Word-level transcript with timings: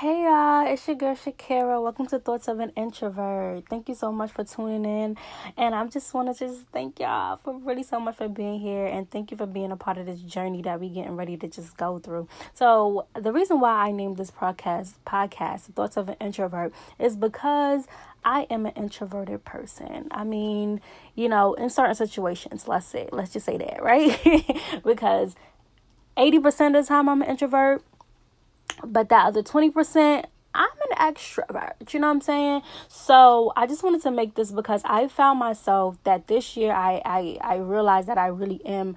Hey 0.00 0.24
y'all, 0.24 0.70
it's 0.70 0.86
your 0.86 0.94
girl 0.94 1.14
Shakira. 1.14 1.82
Welcome 1.82 2.06
to 2.08 2.18
Thoughts 2.18 2.48
of 2.48 2.60
an 2.60 2.70
Introvert. 2.76 3.66
Thank 3.70 3.88
you 3.88 3.94
so 3.94 4.12
much 4.12 4.30
for 4.30 4.44
tuning 4.44 4.84
in. 4.84 5.16
And 5.56 5.74
I 5.74 5.86
just 5.86 6.12
want 6.12 6.30
to 6.30 6.38
just 6.38 6.66
thank 6.70 7.00
y'all 7.00 7.38
for 7.38 7.56
really 7.56 7.82
so 7.82 7.98
much 7.98 8.16
for 8.16 8.28
being 8.28 8.60
here 8.60 8.84
and 8.84 9.10
thank 9.10 9.30
you 9.30 9.38
for 9.38 9.46
being 9.46 9.72
a 9.72 9.76
part 9.76 9.96
of 9.96 10.04
this 10.04 10.20
journey 10.20 10.60
that 10.60 10.80
we're 10.80 10.92
getting 10.92 11.16
ready 11.16 11.38
to 11.38 11.48
just 11.48 11.78
go 11.78 11.98
through. 11.98 12.28
So 12.52 13.06
the 13.18 13.32
reason 13.32 13.58
why 13.58 13.86
I 13.86 13.90
named 13.90 14.18
this 14.18 14.30
podcast 14.30 14.96
podcast 15.06 15.72
Thoughts 15.72 15.96
of 15.96 16.10
an 16.10 16.16
Introvert 16.20 16.74
is 16.98 17.16
because 17.16 17.86
I 18.22 18.42
am 18.50 18.66
an 18.66 18.72
introverted 18.76 19.46
person. 19.46 20.08
I 20.10 20.24
mean, 20.24 20.82
you 21.14 21.30
know, 21.30 21.54
in 21.54 21.70
certain 21.70 21.94
situations, 21.94 22.68
let's 22.68 22.84
say, 22.84 23.08
let's 23.12 23.32
just 23.32 23.46
say 23.46 23.56
that, 23.56 23.82
right? 23.82 24.12
because 24.84 25.36
80% 26.18 26.66
of 26.66 26.72
the 26.72 26.82
time 26.84 27.08
I'm 27.08 27.22
an 27.22 27.30
introvert 27.30 27.82
but 28.84 29.08
that 29.08 29.26
other 29.26 29.42
20%, 29.42 30.24
I'm 30.54 30.68
an 30.90 31.14
extrovert. 31.14 31.92
You 31.92 32.00
know 32.00 32.08
what 32.08 32.14
I'm 32.14 32.20
saying? 32.20 32.62
So 32.88 33.52
I 33.56 33.66
just 33.66 33.82
wanted 33.82 34.02
to 34.02 34.10
make 34.10 34.34
this 34.34 34.50
because 34.50 34.82
I 34.84 35.06
found 35.08 35.38
myself 35.38 35.98
that 36.04 36.28
this 36.28 36.56
year 36.56 36.72
I 36.72 37.02
I, 37.04 37.38
I 37.42 37.56
realized 37.56 38.08
that 38.08 38.16
I 38.18 38.28
really 38.28 38.64
am 38.64 38.96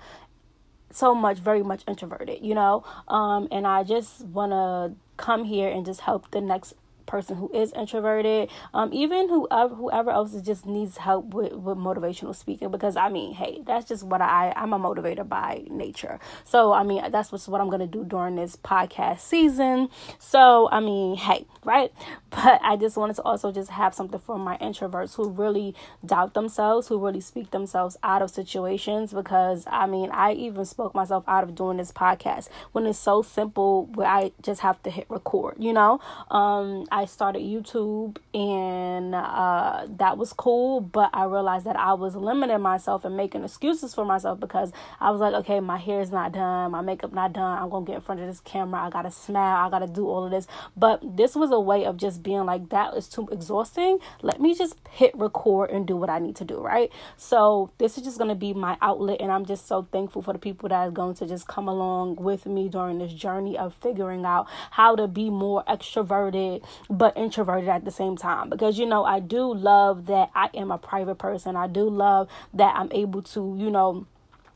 so 0.91 1.13
much 1.13 1.37
very 1.37 1.61
much 1.61 1.83
introverted 1.87 2.39
you 2.41 2.55
know 2.55 2.83
um 3.07 3.47
and 3.51 3.67
i 3.67 3.83
just 3.83 4.21
want 4.25 4.51
to 4.51 4.95
come 5.17 5.43
here 5.43 5.69
and 5.69 5.85
just 5.85 6.01
help 6.01 6.31
the 6.31 6.41
next 6.41 6.73
person 7.09 7.35
who 7.35 7.51
is 7.53 7.73
introverted, 7.73 8.49
um, 8.73 8.93
even 8.93 9.27
whoever 9.27 9.75
whoever 9.75 10.11
else 10.11 10.39
just 10.41 10.65
needs 10.65 10.97
help 10.97 11.33
with, 11.33 11.53
with 11.53 11.77
motivational 11.77 12.35
speaking. 12.35 12.71
Because 12.71 12.95
I 12.95 13.09
mean, 13.09 13.33
hey, 13.33 13.61
that's 13.65 13.87
just 13.87 14.03
what 14.03 14.21
I 14.21 14.53
I'm 14.55 14.71
a 14.71 14.79
motivator 14.79 15.27
by 15.27 15.63
nature. 15.69 16.19
So 16.45 16.71
I 16.71 16.83
mean, 16.83 17.11
that's 17.11 17.31
what's 17.31 17.47
what 17.47 17.59
I'm 17.59 17.69
gonna 17.69 17.87
do 17.87 18.05
during 18.05 18.35
this 18.35 18.55
podcast 18.55 19.19
season. 19.21 19.89
So 20.19 20.69
I 20.71 20.79
mean, 20.79 21.17
hey, 21.17 21.45
right? 21.65 21.91
But 22.31 22.61
I 22.63 22.75
just 22.75 22.95
wanted 22.95 23.15
to 23.15 23.23
also 23.23 23.51
just 23.51 23.71
have 23.71 23.95
something 23.95 24.19
for 24.19 24.37
my 24.37 24.55
introverts 24.59 25.15
who 25.15 25.29
really 25.29 25.73
doubt 26.05 26.35
themselves, 26.35 26.87
who 26.87 27.03
really 27.03 27.21
speak 27.21 27.49
themselves 27.49 27.97
out 28.03 28.21
of 28.21 28.29
situations. 28.29 29.11
Because 29.11 29.65
I 29.65 29.87
mean, 29.87 30.11
I 30.11 30.33
even 30.33 30.63
spoke 30.65 30.93
myself 30.93 31.23
out 31.27 31.43
of 31.43 31.55
doing 31.55 31.77
this 31.77 31.91
podcast 31.91 32.49
when 32.71 32.85
it's 32.85 32.99
so 32.99 33.23
simple 33.23 33.87
where 33.95 34.07
I 34.07 34.31
just 34.43 34.61
have 34.61 34.81
to 34.83 34.91
hit 34.91 35.07
record. 35.09 35.55
You 35.57 35.73
know, 35.73 35.99
um, 36.29 36.85
started 37.05 37.41
YouTube 37.41 38.17
and 38.33 39.15
uh, 39.15 39.87
that 39.97 40.17
was 40.17 40.33
cool, 40.33 40.81
but 40.81 41.09
I 41.13 41.25
realized 41.25 41.65
that 41.65 41.75
I 41.75 41.93
was 41.93 42.15
limiting 42.15 42.61
myself 42.61 43.05
and 43.05 43.15
making 43.15 43.43
excuses 43.43 43.93
for 43.93 44.05
myself 44.05 44.39
because 44.39 44.71
I 44.99 45.11
was 45.11 45.21
like, 45.21 45.33
okay, 45.35 45.59
my 45.59 45.77
hair 45.77 46.01
is 46.01 46.11
not 46.11 46.31
done, 46.31 46.71
my 46.71 46.81
makeup 46.81 47.13
not 47.13 47.33
done. 47.33 47.61
I'm 47.61 47.69
gonna 47.69 47.85
get 47.85 47.95
in 47.95 48.01
front 48.01 48.21
of 48.21 48.27
this 48.27 48.39
camera. 48.39 48.81
I 48.81 48.89
gotta 48.89 49.11
smile. 49.11 49.67
I 49.67 49.69
gotta 49.69 49.87
do 49.87 50.07
all 50.07 50.25
of 50.25 50.31
this. 50.31 50.47
But 50.75 51.17
this 51.17 51.35
was 51.35 51.51
a 51.51 51.59
way 51.59 51.85
of 51.85 51.97
just 51.97 52.23
being 52.23 52.45
like, 52.45 52.69
that 52.69 52.95
is 52.95 53.07
too 53.07 53.27
exhausting. 53.31 53.99
Let 54.21 54.41
me 54.41 54.55
just 54.55 54.75
hit 54.89 55.11
record 55.17 55.71
and 55.71 55.85
do 55.85 55.95
what 55.95 56.09
I 56.09 56.19
need 56.19 56.35
to 56.37 56.45
do, 56.45 56.59
right? 56.61 56.91
So 57.17 57.71
this 57.77 57.97
is 57.97 58.03
just 58.03 58.17
gonna 58.17 58.35
be 58.35 58.53
my 58.53 58.77
outlet, 58.81 59.21
and 59.21 59.31
I'm 59.31 59.45
just 59.45 59.67
so 59.67 59.87
thankful 59.91 60.21
for 60.21 60.33
the 60.33 60.39
people 60.39 60.69
that 60.69 60.75
are 60.75 60.91
going 60.91 61.15
to 61.15 61.27
just 61.27 61.47
come 61.47 61.67
along 61.67 62.15
with 62.15 62.45
me 62.45 62.69
during 62.69 62.99
this 62.99 63.13
journey 63.13 63.57
of 63.57 63.73
figuring 63.73 64.25
out 64.25 64.47
how 64.71 64.95
to 64.95 65.07
be 65.07 65.29
more 65.29 65.63
extroverted 65.67 66.63
but 66.89 67.15
introverted 67.15 67.69
at 67.69 67.85
the 67.85 67.91
same 67.91 68.17
time 68.17 68.49
because 68.49 68.79
you 68.79 68.85
know 68.85 69.03
I 69.03 69.19
do 69.19 69.53
love 69.53 70.07
that 70.07 70.31
I 70.33 70.49
am 70.55 70.71
a 70.71 70.77
private 70.77 71.15
person. 71.15 71.55
I 71.55 71.67
do 71.67 71.89
love 71.89 72.29
that 72.53 72.75
I'm 72.75 72.91
able 72.91 73.21
to, 73.23 73.55
you 73.57 73.69
know, 73.69 74.07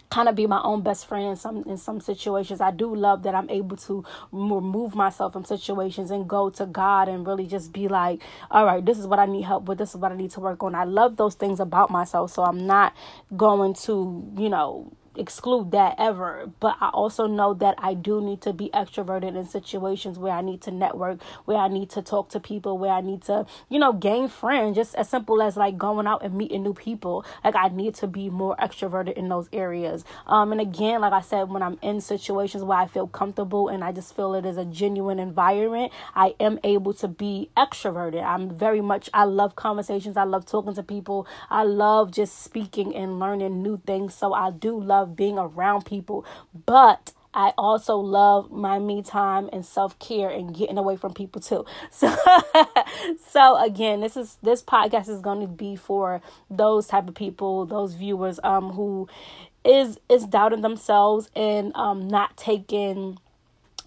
kind 0.10 0.30
of 0.30 0.36
be 0.36 0.46
my 0.46 0.62
own 0.64 0.82
best 0.82 1.08
friend 1.08 1.26
in 1.26 1.36
some 1.36 1.64
in 1.64 1.78
some 1.78 2.00
situations. 2.00 2.62
I 2.62 2.72
do 2.72 2.94
love 2.96 3.24
that 3.24 3.34
I'm 3.34 3.50
able 3.50 3.78
to 3.78 4.06
remove 4.32 4.96
myself 4.96 5.34
from 5.34 5.44
situations 5.44 6.12
and 6.12 6.28
go 6.28 6.50
to 6.52 6.66
God 6.66 7.08
and 7.08 7.26
really 7.26 7.48
just 7.48 7.74
be 7.74 7.88
like, 7.88 8.22
all 8.52 8.66
right, 8.66 8.84
this 8.84 8.98
is 9.00 9.08
what 9.08 9.20
I 9.20 9.26
need 9.26 9.44
help 9.44 9.66
with. 9.66 9.78
This 9.78 9.90
is 9.92 9.98
what 9.98 10.12
I 10.12 10.16
need 10.16 10.32
to 10.32 10.40
work 10.40 10.62
on. 10.64 10.76
I 10.76 10.84
love 10.86 11.18
those 11.18 11.36
things 11.36 11.60
about 11.60 11.90
myself, 11.90 12.32
so 12.32 12.44
I'm 12.44 12.66
not 12.66 12.96
going 13.36 13.74
to, 13.86 14.32
you 14.38 14.50
know, 14.50 14.92
exclude 15.18 15.72
that 15.72 15.96
ever. 15.98 16.52
But 16.60 16.78
i 16.82 16.90
also 16.90 17.28
know 17.28 17.54
that 17.56 17.76
i 17.78 17.94
do 17.94 18.22
need 18.22 18.42
to 18.42 18.54
be 18.54 18.70
extroverted 18.74 19.38
in 19.38 19.46
situations 19.46 20.18
where 20.18 20.34
i 20.34 20.42
need 20.42 20.62
to 20.62 20.72
network 20.72 21.22
where 21.46 21.58
i 21.58 21.68
need 21.68 21.90
to 21.92 22.02
talk 22.02 22.30
to 22.30 22.40
people 22.40 22.78
where 22.78 22.92
i 22.92 23.02
need 23.02 23.22
to 23.24 23.46
you 23.70 23.80
know 23.80 23.94
gain 23.94 24.28
friends. 24.28 24.76
Just 24.76 24.96
as 24.96 25.10
simple 25.10 25.42
as 25.42 25.58
like 25.58 25.78
going 25.78 26.08
out 26.08 26.24
and 26.24 26.36
meeting 26.36 26.64
new 26.64 26.74
people. 26.74 27.26
Like 27.44 27.56
i 27.56 27.68
need 27.68 27.96
to 27.96 28.08
be 28.08 28.30
more 28.30 28.56
extroverted 28.58 29.14
in 29.14 29.30
those 29.30 29.50
areas. 29.54 30.04
Um 30.28 30.52
and 30.52 30.62
again 30.62 31.02
like 31.02 31.14
i 31.14 31.22
said 31.22 31.50
when 31.50 31.62
i'm 31.62 31.78
in 31.82 32.02
situations 32.02 32.64
where 32.64 32.78
i 32.78 32.88
feel 32.88 33.08
comfortable 33.08 33.68
and 33.70 33.84
i 33.84 33.92
just 33.92 34.16
feel 34.16 34.34
it 34.34 34.46
is 34.46 34.58
a 34.58 34.66
genuine 34.66 35.20
environment 35.20 35.92
i 36.16 36.36
am 36.40 36.60
able 36.64 36.94
to 36.94 37.08
be 37.08 37.50
extroverted. 37.58 38.24
I'm 38.24 38.58
very 38.58 38.82
much 38.82 39.10
i 39.14 39.24
love 39.24 39.56
conversations. 39.56 40.18
I 40.18 40.24
love 40.24 40.46
talking 40.46 40.74
to 40.76 40.84
people. 40.84 41.28
I 41.50 41.64
love 41.64 42.12
just 42.12 42.42
speaking 42.44 42.96
and 42.96 43.20
learning 43.20 43.62
new 43.62 43.78
things. 43.86 44.14
So 44.16 44.34
i 44.34 44.52
do 44.52 44.80
love 44.80 45.03
love 45.04 45.16
being 45.16 45.38
around 45.38 45.86
people, 45.86 46.26
but 46.66 47.12
I 47.34 47.54
also 47.58 47.98
love 47.98 48.52
my 48.52 48.80
me 48.80 49.02
time 49.02 49.50
and 49.52 49.66
self 49.66 49.98
care 50.00 50.30
and 50.30 50.54
getting 50.56 50.78
away 50.78 50.96
from 50.98 51.14
people 51.14 51.42
too. 51.42 51.66
So, 51.92 52.16
so 53.30 53.58
again, 53.64 54.02
this 54.02 54.16
is 54.18 54.38
this 54.42 54.62
podcast 54.62 55.10
is 55.10 55.22
going 55.22 55.42
to 55.42 55.48
be 55.48 55.76
for 55.76 56.22
those 56.50 56.88
type 56.88 57.08
of 57.08 57.16
people, 57.16 57.66
those 57.66 57.94
viewers, 57.96 58.40
um, 58.44 58.72
who 58.72 59.08
is 59.66 60.00
is 60.10 60.26
doubting 60.26 60.62
themselves 60.62 61.30
and 61.36 61.74
um 61.76 62.08
not 62.08 62.36
taking 62.36 63.18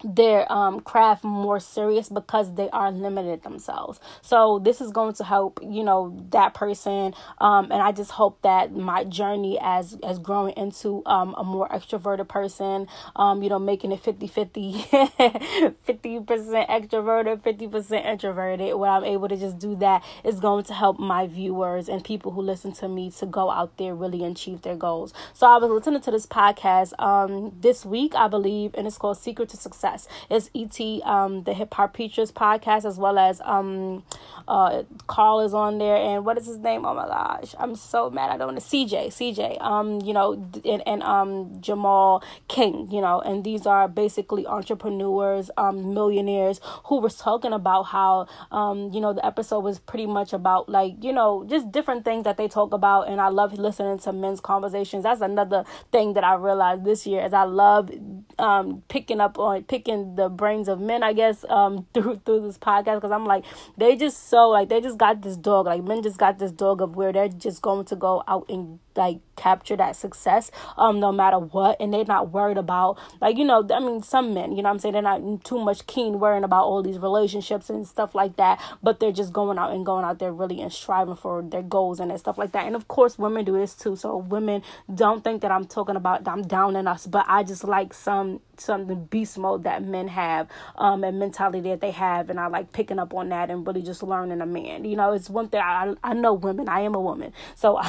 their 0.03 0.51
um, 0.51 0.79
craft 0.81 1.23
more 1.23 1.59
serious 1.59 2.09
because 2.09 2.55
they 2.55 2.69
are 2.69 2.91
limited 2.91 3.43
themselves. 3.43 3.99
So 4.21 4.59
this 4.59 4.81
is 4.81 4.91
going 4.91 5.13
to 5.15 5.23
help, 5.23 5.59
you 5.63 5.83
know, 5.83 6.25
that 6.31 6.53
person. 6.53 7.13
Um, 7.39 7.71
and 7.71 7.81
I 7.81 7.91
just 7.91 8.11
hope 8.11 8.41
that 8.43 8.71
my 8.71 9.03
journey 9.03 9.57
as 9.61 9.97
as 10.03 10.19
growing 10.19 10.53
into 10.55 11.01
um, 11.05 11.33
a 11.37 11.43
more 11.43 11.67
extroverted 11.69 12.27
person, 12.27 12.87
um, 13.15 13.41
you 13.41 13.49
know, 13.49 13.59
making 13.59 13.91
it 13.91 13.99
50 14.07 14.27
50, 14.27 14.73
50% 14.73 16.67
extroverted, 16.67 17.41
50% 17.41 18.05
introverted, 18.05 18.75
where 18.75 18.91
I'm 18.91 19.03
able 19.03 19.27
to 19.27 19.37
just 19.37 19.57
do 19.59 19.75
that 19.77 20.03
is 20.23 20.39
going 20.39 20.63
to 20.65 20.73
help 20.73 20.99
my 20.99 21.27
viewers 21.27 21.89
and 21.89 22.03
people 22.03 22.31
who 22.31 22.41
listen 22.41 22.71
to 22.73 22.87
me 22.87 23.11
to 23.11 23.25
go 23.25 23.49
out 23.49 23.77
there 23.77 23.95
really 23.95 24.23
achieve 24.23 24.61
their 24.61 24.75
goals. 24.75 25.13
So 25.33 25.47
I 25.47 25.57
was 25.57 25.69
listening 25.69 26.01
to 26.01 26.11
this 26.11 26.25
podcast 26.25 26.93
um, 26.99 27.53
this 27.59 27.85
week, 27.85 28.15
I 28.15 28.27
believe, 28.27 28.71
and 28.75 28.87
it's 28.87 28.97
called 28.97 29.17
Secret 29.17 29.49
to 29.49 29.57
Success 29.57 29.86
Success. 29.87 30.07
It's 30.29 30.49
ET, 30.55 31.07
um, 31.07 31.43
the 31.43 31.53
Hip 31.53 31.73
Hop 31.75 31.93
Preachers 31.93 32.31
podcast, 32.31 32.85
as 32.85 32.97
well 32.97 33.17
as 33.17 33.41
um, 33.43 34.03
uh, 34.47 34.83
Carl 35.07 35.41
is 35.41 35.53
on 35.53 35.77
there. 35.77 35.95
And 35.95 36.25
what 36.25 36.37
is 36.37 36.45
his 36.45 36.57
name? 36.57 36.85
Oh 36.85 36.93
my 36.93 37.05
gosh, 37.05 37.55
I'm 37.57 37.75
so 37.75 38.09
mad. 38.09 38.29
I 38.31 38.37
don't 38.37 38.53
know. 38.53 38.59
CJ, 38.59 39.07
CJ, 39.07 39.61
um, 39.61 40.01
you 40.01 40.13
know, 40.13 40.33
and, 40.65 40.83
and 40.85 41.03
um, 41.03 41.61
Jamal 41.61 42.23
King, 42.47 42.89
you 42.91 43.01
know, 43.01 43.21
and 43.21 43.43
these 43.43 43.65
are 43.65 43.87
basically 43.87 44.45
entrepreneurs, 44.45 45.49
um, 45.57 45.93
millionaires 45.93 46.59
who 46.85 46.99
was 46.99 47.15
talking 47.17 47.53
about 47.53 47.83
how, 47.83 48.27
um, 48.51 48.91
you 48.91 49.01
know, 49.01 49.13
the 49.13 49.25
episode 49.25 49.59
was 49.59 49.79
pretty 49.79 50.05
much 50.05 50.33
about 50.33 50.69
like, 50.69 51.03
you 51.03 51.13
know, 51.13 51.45
just 51.49 51.71
different 51.71 52.05
things 52.05 52.23
that 52.23 52.37
they 52.37 52.47
talk 52.47 52.73
about. 52.73 53.07
And 53.07 53.21
I 53.21 53.29
love 53.29 53.53
listening 53.53 53.99
to 53.99 54.13
men's 54.13 54.39
conversations. 54.39 55.03
That's 55.03 55.21
another 55.21 55.63
thing 55.91 56.13
that 56.13 56.23
I 56.23 56.35
realized 56.35 56.83
this 56.83 57.07
year 57.07 57.25
is 57.25 57.33
I 57.33 57.43
love 57.43 57.91
um, 58.39 58.83
picking 58.87 59.19
up 59.19 59.39
on 59.39 59.63
picking 59.63 59.76
the 59.85 60.29
brains 60.29 60.67
of 60.67 60.79
men, 60.79 61.03
I 61.03 61.13
guess, 61.13 61.45
um, 61.49 61.87
through 61.93 62.21
through 62.25 62.41
this 62.41 62.57
podcast 62.57 62.95
because 62.95 63.11
I'm 63.11 63.25
like 63.25 63.45
they 63.77 63.95
just 63.95 64.29
so 64.29 64.49
like 64.49 64.69
they 64.69 64.81
just 64.81 64.97
got 64.97 65.21
this 65.21 65.37
dog. 65.37 65.65
Like 65.65 65.83
men 65.83 66.03
just 66.03 66.17
got 66.17 66.39
this 66.39 66.51
dog 66.51 66.81
of 66.81 66.95
where 66.95 67.13
they're 67.13 67.27
just 67.27 67.61
going 67.61 67.85
to 67.85 67.95
go 67.95 68.23
out 68.27 68.45
and 68.49 68.79
like 68.95 69.19
capture 69.35 69.77
that 69.77 69.95
success 69.95 70.49
um 70.75 70.99
no 70.99 71.11
matter 71.11 71.37
what 71.37 71.79
and 71.79 71.93
they're 71.93 72.03
not 72.03 72.31
worried 72.31 72.57
about 72.57 72.97
like 73.21 73.37
you 73.37 73.45
know 73.45 73.63
i 73.71 73.79
mean 73.79 74.01
some 74.01 74.33
men 74.33 74.51
you 74.57 74.63
know 74.63 74.69
i'm 74.69 74.79
saying? 74.79 74.93
They're 74.93 75.03
not 75.03 75.45
too 75.45 75.59
much 75.59 75.85
keen 75.85 76.19
worrying 76.19 76.43
about 76.43 76.63
all 76.63 76.81
these 76.81 76.97
relationships 76.97 77.69
and 77.69 77.87
stuff 77.87 78.15
like 78.15 78.37
that 78.37 78.59
but 78.81 78.99
they're 78.99 79.11
just 79.11 79.31
going 79.31 79.59
out 79.59 79.71
and 79.71 79.85
going 79.85 80.03
out 80.03 80.17
there 80.17 80.33
really 80.33 80.59
and 80.59 80.73
striving 80.73 81.15
for 81.15 81.43
their 81.43 81.61
goals 81.61 81.99
and 81.99 82.17
stuff 82.19 82.37
like 82.37 82.51
that. 82.53 82.65
And 82.65 82.75
of 82.75 82.87
course 82.87 83.19
women 83.19 83.45
do 83.45 83.53
this 83.53 83.75
too. 83.75 83.95
So 83.95 84.17
women 84.17 84.63
don't 84.93 85.23
think 85.23 85.41
that 85.41 85.51
i'm 85.51 85.65
talking 85.65 85.95
about 85.95 86.27
i'm 86.27 86.41
downing 86.41 86.87
us 86.87 87.05
but 87.05 87.25
i 87.27 87.43
just 87.43 87.63
like 87.63 87.93
some 87.93 88.39
some 88.59 88.87
the 88.87 88.95
beast 88.95 89.37
mode 89.37 89.63
that 89.63 89.83
men 89.83 90.07
have 90.07 90.47
um 90.77 91.03
and 91.03 91.19
mentality 91.19 91.69
that 91.69 91.81
they 91.81 91.91
have 91.91 92.29
and 92.29 92.39
i 92.39 92.47
like 92.47 92.71
picking 92.71 92.99
up 92.99 93.13
on 93.13 93.29
that 93.29 93.49
and 93.49 93.65
really 93.65 93.81
just 93.81 94.03
learning 94.03 94.41
a 94.41 94.45
man 94.45 94.85
you 94.85 94.95
know 94.95 95.11
it's 95.11 95.29
one 95.29 95.47
thing 95.47 95.61
i 95.61 95.93
i 96.03 96.13
know 96.13 96.33
women 96.33 96.67
i 96.67 96.81
am 96.81 96.95
a 96.95 96.99
woman 96.99 97.31
so 97.55 97.77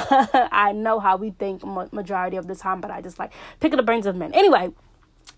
i 0.51 0.71
know 0.71 0.99
how 0.99 1.17
we 1.17 1.31
think 1.31 1.63
majority 1.91 2.37
of 2.37 2.47
the 2.47 2.55
time, 2.55 2.81
but 2.81 2.91
I 2.91 3.01
just 3.01 3.19
like 3.19 3.31
picking 3.59 3.77
the 3.77 3.83
brains 3.83 4.05
of 4.05 4.15
men. 4.15 4.33
Anyway, 4.33 4.71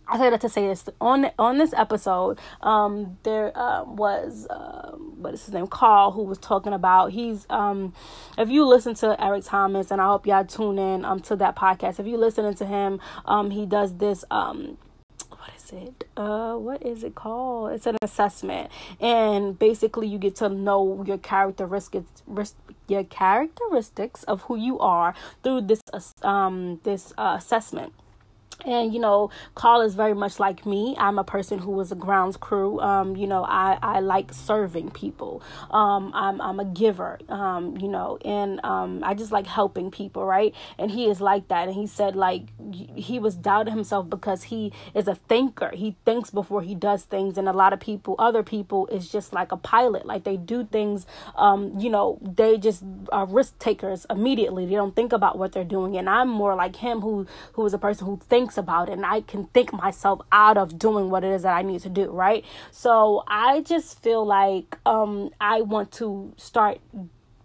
I 0.08 0.18
say 0.18 0.30
that 0.30 0.42
to 0.42 0.50
say 0.50 0.68
this 0.68 0.88
on 1.00 1.32
on 1.38 1.58
this 1.58 1.74
episode. 1.74 2.40
Um, 2.62 3.18
there 3.24 3.58
uh, 3.58 3.84
was 3.84 4.48
uh, 4.50 4.92
what 4.92 5.34
is 5.34 5.46
his 5.46 5.54
name, 5.54 5.68
Carl, 5.68 6.12
who 6.12 6.24
was 6.24 6.38
talking 6.38 6.74
about. 6.74 7.12
He's 7.12 7.46
um, 7.50 7.94
if 8.38 8.50
you 8.50 8.66
listen 8.66 8.94
to 8.96 9.22
Eric 9.24 9.44
Thomas, 9.46 9.92
and 9.92 10.02
I 10.02 10.08
hope 10.08 10.26
y'all 10.26 10.46
tune 10.46 10.80
in 10.80 11.06
um 11.06 11.20
to 11.22 11.36
that 11.38 11.56
podcast. 11.56 12.00
If 12.00 12.08
you 12.08 12.18
listening 12.18 12.56
to 12.56 12.66
him, 12.66 13.00
um, 13.26 13.52
he 13.52 13.66
does 13.66 13.98
this 13.98 14.24
um 14.32 14.78
it? 15.74 16.08
Uh, 16.18 16.56
what 16.56 16.86
is 16.86 17.04
it 17.04 17.16
called? 17.16 17.72
It's 17.74 17.86
an 17.86 17.98
assessment, 18.02 18.72
and 19.00 19.58
basically 19.58 20.08
you 20.08 20.18
get 20.18 20.36
to 20.38 20.50
know 20.50 21.04
your 21.06 21.18
characteristics, 21.18 22.24
your 22.88 23.04
characteristics 23.06 24.24
of 24.24 24.44
who 24.44 24.56
you 24.56 24.80
are 24.80 25.14
through 25.44 25.62
this 25.62 25.82
um 26.24 26.80
this 26.84 27.14
uh, 27.18 27.36
assessment 27.38 27.94
and 28.66 28.94
you 28.94 29.00
know 29.00 29.30
carl 29.56 29.82
is 29.82 29.96
very 29.96 30.14
much 30.14 30.40
like 30.40 30.66
me. 30.66 30.96
I'm 30.98 31.20
a 31.20 31.24
person 31.24 31.60
who 31.60 31.72
was 31.72 31.92
a 31.92 31.96
grounds 31.96 32.38
crew. 32.38 32.80
Um, 32.80 33.16
you 33.16 33.28
know 33.28 33.44
i 33.44 33.78
i 33.82 34.00
like 34.00 34.34
serving 34.34 34.92
people. 34.92 35.42
Um, 35.70 36.12
i'm 36.14 36.42
i'm 36.42 36.60
a 36.60 36.66
giver 36.66 37.20
um, 37.30 37.78
you 37.78 37.88
know 37.88 38.18
and 38.24 38.64
um, 38.64 39.04
i 39.04 39.14
just 39.14 39.32
like 39.32 39.48
helping 39.48 39.92
people 39.92 40.26
right? 40.26 40.54
And 40.78 40.92
he 40.92 41.10
is 41.10 41.22
like 41.22 41.48
that. 41.50 41.68
And 41.68 41.76
he 41.76 41.88
said 41.88 42.16
like 42.16 42.44
he 42.96 43.20
was 43.20 43.36
doubting 43.36 43.74
himself 43.74 44.10
because 44.10 44.44
he 44.44 44.72
is 44.94 45.08
a 45.08 45.16
thinker. 45.16 45.72
He 45.74 45.96
thinks 46.06 46.30
before 46.30 46.62
he 46.62 46.76
does 46.76 47.04
things. 47.04 47.38
And 47.38 47.48
a 47.48 47.54
lot 47.54 47.74
of 47.74 47.80
people 47.80 48.16
other 48.20 48.44
people 48.44 48.88
is 48.88 49.10
just 49.10 49.34
like 49.34 49.52
a 49.52 49.58
pilot. 49.58 50.06
Like 50.06 50.24
they 50.24 50.38
do 50.38 50.66
things 50.66 51.06
um, 51.36 51.78
you 51.78 51.90
know 51.90 52.18
they 52.22 52.58
just 52.58 52.84
are 53.12 53.26
risk 53.26 53.58
takers 53.60 54.06
immediately. 54.10 54.66
They 54.66 54.76
don't 54.76 54.96
think 54.96 55.14
about 55.14 55.38
what 55.38 55.52
they're 55.52 55.64
doing. 55.64 55.98
And 55.98 56.10
i'm 56.10 56.30
more 56.30 56.56
like 56.56 56.78
him 56.78 57.02
who 57.02 57.28
who 57.54 57.66
is 57.66 57.74
a 57.74 57.78
person 57.78 58.06
who 58.08 58.20
thinks 58.30 58.51
thinks 58.52 58.58
about 58.58 58.90
it 58.90 58.94
and 58.94 59.06
I 59.06 59.22
can 59.22 59.46
think 59.54 59.72
myself 59.74 60.22
out 60.32 60.58
of 60.58 60.78
doing 60.78 61.10
what 61.10 61.24
it 61.24 61.32
is 61.32 61.44
that 61.44 61.54
I 61.54 61.62
need 61.62 61.82
to 61.82 61.90
do, 61.90 62.12
right? 62.12 62.44
So 62.72 63.24
I 63.28 63.62
just 63.62 64.02
feel 64.02 64.26
like 64.26 64.78
um 64.86 65.30
I 65.40 65.62
want 65.62 65.92
to 65.94 66.34
start 66.38 66.80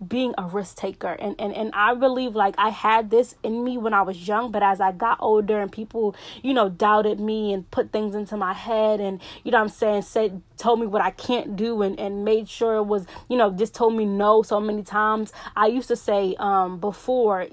being 0.07 0.35
a 0.37 0.45
risk 0.45 0.77
taker 0.77 1.17
and, 1.19 1.35
and 1.39 1.55
and 1.55 1.71
I 1.73 1.95
believe 1.95 2.35
like 2.35 2.55
I 2.59 2.69
had 2.69 3.09
this 3.11 3.35
in 3.43 3.65
me 3.65 3.79
when 3.79 3.95
I 3.95 4.03
was 4.03 4.29
young 4.29 4.53
but 4.53 4.63
as 4.63 4.79
I 4.79 4.93
got 4.93 5.17
older 5.21 5.59
and 5.59 5.73
people 5.73 6.15
you 6.43 6.53
know 6.53 6.69
doubted 6.69 7.19
me 7.19 7.55
and 7.55 7.71
put 7.71 7.93
things 7.93 8.15
into 8.15 8.37
my 8.37 8.53
head 8.53 9.01
and 9.01 9.23
you 9.43 9.53
know 9.53 9.59
I'm 9.59 9.71
saying 9.71 10.03
said 10.03 10.43
told 10.59 10.81
me 10.81 10.87
what 10.87 11.01
I 11.01 11.13
can't 11.13 11.57
do 11.57 11.81
and 11.81 11.99
and 11.99 12.27
made 12.27 12.47
sure 12.47 12.77
it 12.77 12.83
was 12.85 13.07
you 13.31 13.39
know 13.39 13.51
just 13.51 13.75
told 13.75 13.95
me 13.95 14.05
no 14.05 14.43
so 14.43 14.61
many 14.61 14.83
times 14.83 15.33
I 15.57 15.69
used 15.69 15.89
to 15.89 15.97
say 15.97 16.37
um 16.39 16.79
before 16.79 17.47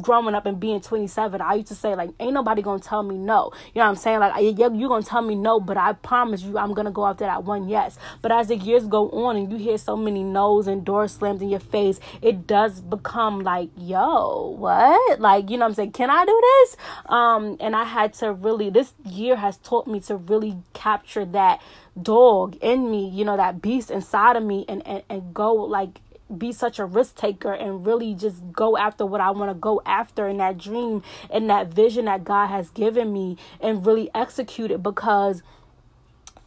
growing 0.00 0.34
up 0.34 0.46
and 0.46 0.58
being 0.58 0.80
27 0.80 1.40
I 1.40 1.54
used 1.54 1.68
to 1.68 1.74
say 1.74 1.94
like 1.94 2.10
ain't 2.18 2.32
nobody 2.32 2.62
gonna 2.62 2.80
tell 2.80 3.02
me 3.02 3.16
no 3.16 3.50
you 3.74 3.80
know 3.80 3.84
what 3.84 3.90
I'm 3.90 3.96
saying 3.96 4.20
like 4.20 4.34
yeah 4.56 4.70
you 4.70 4.88
gonna 4.88 5.02
tell 5.02 5.22
me 5.22 5.34
no 5.34 5.60
but 5.60 5.76
I 5.76 5.92
promise 5.92 6.42
you 6.42 6.58
I'm 6.58 6.72
gonna 6.74 6.90
go 6.90 7.06
after 7.06 7.24
that 7.24 7.44
one 7.44 7.68
yes 7.68 7.98
but 8.22 8.32
as 8.32 8.48
the 8.48 8.56
years 8.56 8.86
go 8.86 9.10
on 9.10 9.36
and 9.36 9.52
you 9.52 9.58
hear 9.58 9.76
so 9.78 9.96
many 9.96 10.22
no's 10.22 10.66
and 10.66 10.84
doors 10.84 11.12
slammed 11.12 11.42
in 11.42 11.50
your 11.50 11.60
face 11.60 12.00
it 12.22 12.46
does 12.46 12.80
become 12.80 13.40
like, 13.40 13.70
yo, 13.76 14.54
what? 14.58 15.20
Like, 15.20 15.50
you 15.50 15.56
know 15.56 15.64
what 15.64 15.70
I'm 15.70 15.74
saying? 15.74 15.92
Can 15.92 16.10
I 16.10 16.24
do 16.24 16.40
this? 16.42 16.76
Um, 17.06 17.56
and 17.60 17.74
I 17.76 17.84
had 17.84 18.14
to 18.14 18.32
really, 18.32 18.70
this 18.70 18.92
year 19.04 19.36
has 19.36 19.56
taught 19.58 19.86
me 19.86 20.00
to 20.00 20.16
really 20.16 20.56
capture 20.72 21.24
that 21.26 21.60
dog 22.00 22.56
in 22.60 22.90
me, 22.90 23.08
you 23.08 23.24
know, 23.24 23.36
that 23.36 23.62
beast 23.62 23.90
inside 23.90 24.36
of 24.36 24.42
me 24.42 24.64
and, 24.68 24.86
and, 24.86 25.02
and 25.08 25.34
go 25.34 25.54
like 25.54 26.00
be 26.36 26.52
such 26.52 26.78
a 26.78 26.84
risk 26.84 27.16
taker 27.16 27.52
and 27.52 27.86
really 27.86 28.14
just 28.14 28.52
go 28.52 28.76
after 28.76 29.04
what 29.04 29.20
I 29.20 29.30
want 29.30 29.50
to 29.50 29.54
go 29.54 29.82
after 29.84 30.28
in 30.28 30.38
that 30.38 30.58
dream 30.58 31.02
and 31.30 31.50
that 31.50 31.68
vision 31.68 32.06
that 32.06 32.24
God 32.24 32.46
has 32.46 32.70
given 32.70 33.12
me 33.12 33.36
and 33.60 33.84
really 33.84 34.10
execute 34.14 34.70
it 34.70 34.82
because 34.82 35.42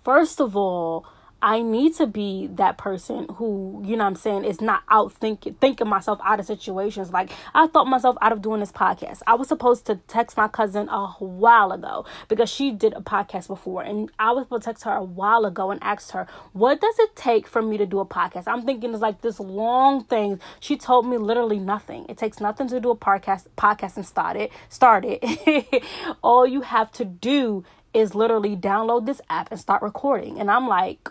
first 0.04 0.42
of 0.42 0.56
all 0.56 1.06
I 1.42 1.62
need 1.62 1.96
to 1.96 2.08
be 2.08 2.48
that 2.54 2.78
person 2.78 3.28
who, 3.36 3.84
you 3.86 3.96
know 3.96 4.06
I'm 4.06 4.16
saying, 4.16 4.44
is 4.44 4.60
not 4.60 4.84
out 4.90 5.14
thinking 5.14 5.54
thinking 5.56 5.88
myself 5.88 6.20
out 6.24 6.40
of 6.40 6.46
situations. 6.46 7.12
Like 7.12 7.32
I 7.54 7.68
thought 7.68 7.88
myself 7.88 8.18
out 8.22 8.32
of 8.32 8.42
doing 8.42 8.60
this 8.60 8.72
podcast. 8.72 9.22
I 9.28 9.36
was 9.36 9.48
supposed 9.48 9.86
to 9.86 9.98
text 10.08 10.36
my 10.36 10.48
cousin 10.48 10.90
a 10.90 11.08
while 11.20 11.72
ago 11.72 12.06
because 12.28 12.50
she 12.50 12.72
did 12.72 12.94
a 12.94 13.02
podcast 13.02 13.48
before 13.48 13.84
and 13.84 14.12
I 14.18 14.32
was 14.32 14.46
supposed 14.46 14.64
to 14.64 14.70
text 14.70 14.84
her 14.86 14.94
a 14.94 15.04
while 15.04 15.46
ago 15.46 15.70
and 15.70 15.82
asked 15.84 16.12
her, 16.12 16.28
"What 16.54 16.82
does 16.82 16.98
it 17.00 17.16
take 17.16 17.48
for 17.48 17.62
me 17.62 17.78
to 17.78 17.86
do 17.86 18.00
a 18.00 18.06
podcast?" 18.06 18.44
I'm 18.48 18.64
thinking 18.64 18.92
it's 18.92 19.02
like 19.02 19.22
this 19.22 19.40
long 19.40 20.04
thing. 20.06 20.40
She 20.60 20.76
told 20.76 21.06
me 21.06 21.18
literally 21.18 21.60
nothing. 21.60 22.06
It 22.10 22.18
takes 22.18 22.40
nothing 22.40 22.68
to 22.70 22.80
do 22.80 22.90
a 22.90 22.96
podcast 22.96 23.46
podcast 23.58 23.96
and 23.98 24.06
start 24.06 24.38
it. 24.38 24.52
Start 24.70 25.06
it. 25.08 25.84
All 26.22 26.46
you 26.46 26.62
have 26.62 26.92
to 26.94 27.06
do 27.06 27.64
is 27.94 28.14
literally 28.14 28.56
download 28.56 29.06
this 29.06 29.22
app 29.30 29.50
and 29.52 29.60
start 29.60 29.82
recording. 29.82 30.40
And 30.40 30.52
I'm 30.52 30.68
like, 30.68 31.10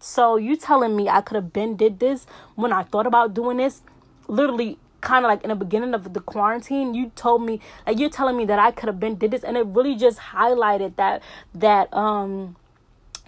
so 0.00 0.36
you 0.36 0.56
telling 0.56 0.96
me 0.96 1.08
I 1.08 1.20
could 1.20 1.34
have 1.34 1.52
been 1.52 1.76
did 1.76 1.98
this 1.98 2.26
when 2.54 2.72
I 2.72 2.82
thought 2.82 3.06
about 3.06 3.34
doing 3.34 3.56
this? 3.56 3.82
Literally 4.26 4.78
kind 5.00 5.24
of 5.24 5.28
like 5.28 5.42
in 5.42 5.50
the 5.50 5.54
beginning 5.54 5.94
of 5.94 6.12
the 6.12 6.20
quarantine 6.20 6.92
you 6.92 7.12
told 7.14 7.40
me 7.40 7.60
like 7.86 7.98
you're 8.00 8.10
telling 8.10 8.36
me 8.36 8.44
that 8.44 8.58
I 8.58 8.72
could 8.72 8.88
have 8.88 8.98
been 8.98 9.14
did 9.14 9.30
this 9.30 9.44
and 9.44 9.56
it 9.56 9.64
really 9.66 9.94
just 9.94 10.18
highlighted 10.18 10.96
that 10.96 11.22
that 11.54 11.92
um 11.94 12.56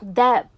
that 0.02 0.49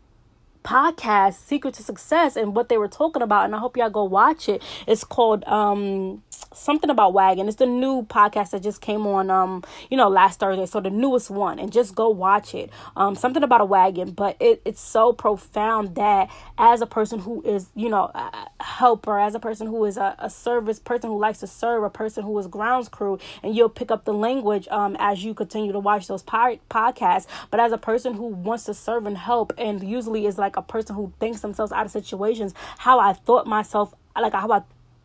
podcast 0.65 1.35
secret 1.35 1.75
to 1.75 1.83
success 1.83 2.37
and 2.37 2.55
what 2.55 2.69
they 2.69 2.79
were 2.79 2.89
talking 2.89 3.23
about 3.23 3.45
and 3.45 3.55
i 3.55 3.59
hope 3.59 3.77
y'all 3.77 3.91
go 3.91 4.05
watch 4.05 4.49
it. 4.49 4.63
It's 4.87 5.05
called 5.05 5.45
um 5.45 6.23
something 6.55 6.91
about 6.91 7.15
wagon 7.15 7.49
it's 7.49 7.57
the 7.57 7.67
new 7.67 8.03
podcast 8.03 8.51
that 8.51 8.63
just 8.63 8.81
came 8.83 9.07
on 9.07 9.31
um 9.31 9.65
you 9.91 9.97
know 9.97 10.09
last 10.09 10.39
thursday 10.41 10.67
so 10.67 10.81
the 10.81 10.91
newest 10.91 11.31
one 11.31 11.59
and 11.59 11.73
just 11.73 11.95
go 11.95 12.09
watch 12.11 12.55
it. 12.55 12.71
Um 12.97 13.15
something 13.15 13.43
about 13.43 13.61
a 13.61 13.65
wagon 13.65 14.11
but 14.13 14.37
it, 14.41 14.61
it's 14.65 14.81
so 14.81 15.13
profound 15.13 15.95
that 15.95 16.31
as 16.59 16.81
a 16.81 16.87
person 16.87 17.19
who 17.21 17.43
is 17.43 17.69
you 17.75 17.89
know 17.89 18.11
a 18.15 18.49
helper 18.61 19.19
as 19.19 19.35
a 19.35 19.41
person 19.41 19.67
who 19.67 19.85
is 19.85 19.97
a, 19.97 20.15
a 20.19 20.29
service 20.31 20.79
person 20.79 21.11
who 21.11 21.19
likes 21.19 21.39
to 21.41 21.47
serve 21.47 21.83
a 21.85 21.91
person 21.91 22.23
who 22.23 22.39
is 22.39 22.47
grounds 22.47 22.89
crew 22.89 23.19
and 23.43 23.57
you'll 23.57 23.69
pick 23.69 23.91
up 23.91 24.05
the 24.05 24.15
language 24.15 24.69
um 24.69 24.97
as 24.99 25.25
you 25.25 25.35
continue 25.35 25.73
to 25.73 25.79
watch 25.79 26.07
those 26.07 26.23
pod- 26.23 26.61
podcasts 26.71 27.27
but 27.51 27.61
as 27.61 27.73
a 27.73 27.79
person 27.79 28.15
who 28.15 28.27
wants 28.27 28.65
to 28.65 28.75
serve 28.75 29.07
and 29.07 29.17
help 29.19 29.53
and 29.59 29.83
usually 29.83 30.27
is 30.27 30.39
like 30.39 30.52
a 30.57 30.63
person 30.63 30.97
who 30.97 31.13
thinks 31.21 31.41
themselves 31.41 31.73
out 31.73 31.87
of 31.87 31.93
situations 31.93 32.55
how 32.79 32.99
i 32.99 33.13
thought 33.13 33.47
myself 33.47 33.95
like 34.17 34.33
how 34.33 34.51
i 34.51 34.63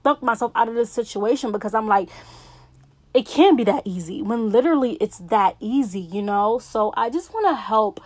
stuck 0.07 0.23
myself 0.23 0.53
out 0.55 0.69
of 0.69 0.75
this 0.75 0.89
situation 0.89 1.51
because 1.51 1.73
I'm 1.73 1.85
like, 1.85 2.07
it 3.13 3.25
can't 3.25 3.57
be 3.57 3.65
that 3.65 3.81
easy 3.83 4.21
when 4.21 4.51
literally 4.51 4.94
it's 5.01 5.17
that 5.17 5.57
easy, 5.59 5.99
you 5.99 6.21
know? 6.21 6.59
So 6.59 6.94
I 6.95 7.09
just 7.09 7.33
want 7.33 7.45
to 7.47 7.55
help 7.55 7.99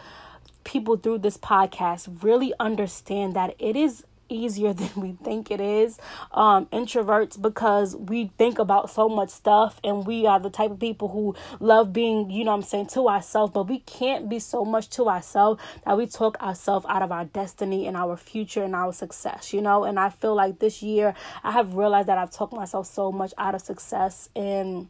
people 0.64 0.98
through 0.98 1.20
this 1.20 1.38
podcast 1.38 2.24
really 2.24 2.54
understand 2.60 3.36
that 3.36 3.56
it 3.60 3.76
is 3.76 4.04
easier 4.32 4.74
than 4.82 4.90
we 4.96 5.14
think 5.24 5.52
it 5.52 5.60
is. 5.60 6.00
Um, 6.32 6.66
introverts, 6.68 7.42
because 7.42 7.96
we 7.96 8.32
think 8.38 8.60
about 8.60 8.90
so 8.90 9.10
much 9.10 9.30
stuff 9.30 9.80
and 9.84 10.06
we 10.06 10.26
are 10.26 10.40
the 10.40 10.50
type 10.50 10.72
of 10.72 10.80
people 10.80 11.10
who 11.10 11.36
love 11.60 11.94
being, 11.94 12.30
you 12.30 12.44
know 12.44 12.54
I'm 12.54 12.62
saying, 12.62 12.88
to 12.88 13.10
ourselves, 13.10 13.54
but 13.54 13.68
we 13.68 13.80
can't 13.80 14.30
be 14.30 14.40
so 14.40 14.66
much 14.66 14.90
to 14.92 15.10
ourselves 15.10 15.62
that 15.86 15.98
we 15.98 16.08
talk 16.08 16.42
ourselves 16.42 16.86
out 16.88 17.02
of 17.02 17.12
our 17.12 17.26
destiny 17.26 17.88
and 17.88 17.98
our 17.98 18.18
future 18.18 18.64
and 18.64 18.76
our 18.76 18.94
success, 18.94 19.54
you 19.54 19.62
know? 19.62 19.84
And 19.84 20.00
I 20.00 20.10
feel 20.10 20.36
like 20.36 20.60
this 20.60 20.82
year 20.82 21.14
I 21.44 21.52
have 21.52 21.76
realized 21.76 22.08
that 22.08 22.18
I've 22.18 22.32
talked 22.32 22.54
myself 22.54 22.88
so 22.88 23.12
much 23.12 23.34
out 23.38 23.56
of 23.56 23.62
success 23.62 24.30
and 24.36 24.88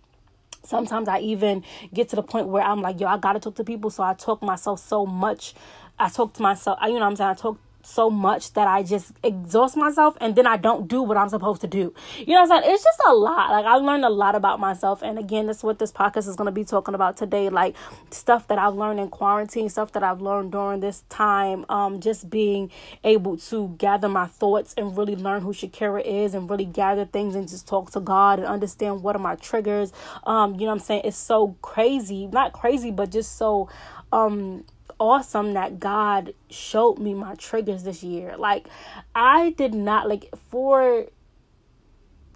sometimes 0.63 1.07
I 1.07 1.19
even 1.19 1.63
get 1.93 2.09
to 2.09 2.15
the 2.15 2.23
point 2.23 2.47
where 2.47 2.63
I'm 2.63 2.81
like, 2.81 2.99
yo, 2.99 3.07
I 3.07 3.17
gotta 3.17 3.39
talk 3.39 3.55
to 3.55 3.63
people. 3.63 3.89
So 3.89 4.03
I 4.03 4.13
talk 4.13 4.41
myself 4.41 4.79
so 4.79 5.05
much. 5.05 5.53
I 5.99 6.09
talk 6.09 6.33
to 6.33 6.41
myself, 6.41 6.79
you 6.83 6.99
know 6.99 7.05
I'm 7.05 7.15
saying? 7.15 7.29
I 7.29 7.33
talk 7.33 7.59
so 7.91 8.09
much 8.09 8.53
that 8.53 8.67
I 8.67 8.83
just 8.83 9.11
exhaust 9.23 9.75
myself 9.77 10.17
and 10.21 10.35
then 10.35 10.47
I 10.47 10.57
don't 10.57 10.87
do 10.87 11.01
what 11.01 11.17
I'm 11.17 11.29
supposed 11.29 11.61
to 11.61 11.67
do. 11.67 11.93
You 12.17 12.33
know 12.33 12.41
what 12.41 12.51
I'm 12.51 12.63
saying? 12.63 12.73
It's 12.73 12.83
just 12.83 12.99
a 13.07 13.13
lot. 13.13 13.51
Like 13.51 13.65
I 13.65 13.75
learned 13.75 14.05
a 14.05 14.09
lot 14.09 14.35
about 14.35 14.59
myself. 14.59 15.01
And 15.01 15.19
again, 15.19 15.47
that's 15.47 15.63
what 15.63 15.79
this 15.79 15.91
podcast 15.91 16.27
is 16.27 16.35
gonna 16.35 16.51
be 16.51 16.63
talking 16.63 16.95
about 16.95 17.17
today. 17.17 17.49
Like 17.49 17.75
stuff 18.09 18.47
that 18.47 18.57
I've 18.57 18.75
learned 18.75 18.99
in 18.99 19.09
quarantine, 19.09 19.69
stuff 19.69 19.91
that 19.93 20.03
I've 20.03 20.21
learned 20.21 20.51
during 20.51 20.79
this 20.79 21.03
time. 21.09 21.65
Um, 21.69 21.99
just 21.99 22.29
being 22.29 22.71
able 23.03 23.37
to 23.37 23.75
gather 23.77 24.09
my 24.09 24.27
thoughts 24.27 24.73
and 24.77 24.97
really 24.97 25.15
learn 25.15 25.41
who 25.41 25.53
Shakira 25.53 26.05
is 26.05 26.33
and 26.33 26.49
really 26.49 26.65
gather 26.65 27.05
things 27.05 27.35
and 27.35 27.47
just 27.47 27.67
talk 27.67 27.91
to 27.91 27.99
God 27.99 28.39
and 28.39 28.47
understand 28.47 29.03
what 29.03 29.15
are 29.15 29.19
my 29.19 29.35
triggers. 29.35 29.91
Um, 30.23 30.53
you 30.53 30.61
know 30.61 30.67
what 30.67 30.73
I'm 30.73 30.79
saying? 30.79 31.01
It's 31.05 31.17
so 31.17 31.55
crazy. 31.61 32.27
Not 32.27 32.53
crazy, 32.53 32.91
but 32.91 33.11
just 33.11 33.37
so 33.37 33.69
um 34.11 34.65
awesome 35.01 35.53
that 35.53 35.79
God 35.79 36.35
showed 36.51 36.99
me 36.99 37.15
my 37.15 37.33
triggers 37.33 37.83
this 37.83 38.03
year. 38.03 38.37
Like 38.37 38.67
I 39.15 39.49
did 39.57 39.73
not 39.73 40.07
like 40.07 40.29
for 40.51 41.07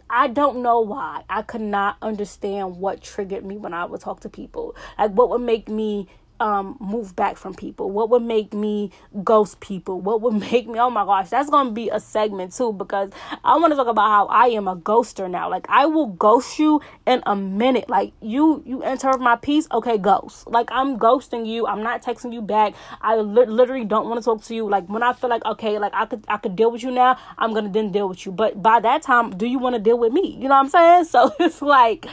I 0.10 0.28
don't 0.28 0.64
know 0.64 0.82
why. 0.82 1.24
I 1.30 1.44
could 1.44 1.62
not 1.62 1.98
understand 2.02 2.78
what 2.78 3.04
triggered 3.04 3.46
me 3.46 3.58
when 3.58 3.74
I 3.76 3.86
would 3.86 4.02
talk 4.02 4.22
to 4.22 4.30
people. 4.30 4.76
Like 4.98 5.12
what 5.12 5.30
would 5.30 5.42
make 5.42 5.70
me 5.70 6.08
um 6.39 6.77
move 6.80 7.15
back 7.15 7.38
from 7.38 7.54
people? 7.54 7.92
What 7.92 8.10
would 8.10 8.24
make 8.24 8.54
me 8.54 8.92
ghost 9.24 9.60
people? 9.60 10.00
What 10.01 10.22
would 10.22 10.34
make 10.51 10.68
me 10.68 10.80
oh 10.80 10.89
my 10.89 11.06
gosh 11.06 11.30
that's 11.30 11.50
gonna 11.50 11.72
be 11.72 11.89
a 11.89 12.00
segment 12.00 12.54
too 12.54 12.74
because 12.74 13.12
i 13.44 13.58
want 13.58 13.72
to 13.72 13.75
talk 13.75 13.88
about 13.88 14.10
how 14.10 14.25
i 14.27 14.48
am 14.48 14.68
a 14.68 14.75
ghoster 14.75 15.30
now. 15.30 15.50
Like 15.50 15.65
i 15.70 15.86
will 15.86 16.08
ghost 16.08 16.60
you 16.60 16.82
in 17.06 17.22
a 17.25 17.36
minute. 17.36 17.89
Like 17.89 18.13
you 18.22 18.63
you 18.65 18.84
enter 18.84 19.18
my 19.18 19.36
peace? 19.36 19.68
Okay 19.72 19.98
ghost. 19.98 20.48
Like 20.48 20.70
i'm 20.72 20.98
ghosting 20.98 21.46
you. 21.46 21.68
I'm 21.68 21.84
not 21.84 22.04
texting 22.04 22.34
you 22.34 22.42
back. 22.42 22.74
I 23.01 23.15
li- 23.18 23.46
literally 23.46 23.86
don't 23.86 24.08
want 24.08 24.22
to 24.22 24.25
talk 24.25 24.44
to 24.44 24.56
you. 24.56 24.70
Like 24.70 24.88
when 24.88 25.04
i 25.04 25.13
feel 25.13 25.30
like 25.30 25.46
okay 25.46 25.80
like 25.80 25.94
i 25.94 26.06
could 26.06 26.24
i 26.27 26.38
could 26.38 26.56
deal 26.56 26.72
with 26.72 26.84
you 26.84 26.92
now 26.92 27.18
i'm 27.38 27.54
gonna 27.54 27.70
then 27.70 27.92
deal 27.92 28.10
with 28.10 28.25
you. 28.25 28.32
But 28.32 28.62
by 28.62 28.80
that 28.80 29.01
time 29.01 29.36
do 29.38 29.46
you 29.46 29.60
want 29.60 29.75
to 29.75 29.82
deal 29.82 29.98
with 29.98 30.12
me? 30.12 30.38
You 30.39 30.50
know 30.50 30.56
what 30.56 30.65
i'm 30.65 30.70
saying? 30.70 31.06
So 31.15 31.34
it's 31.39 31.62
like 31.62 32.08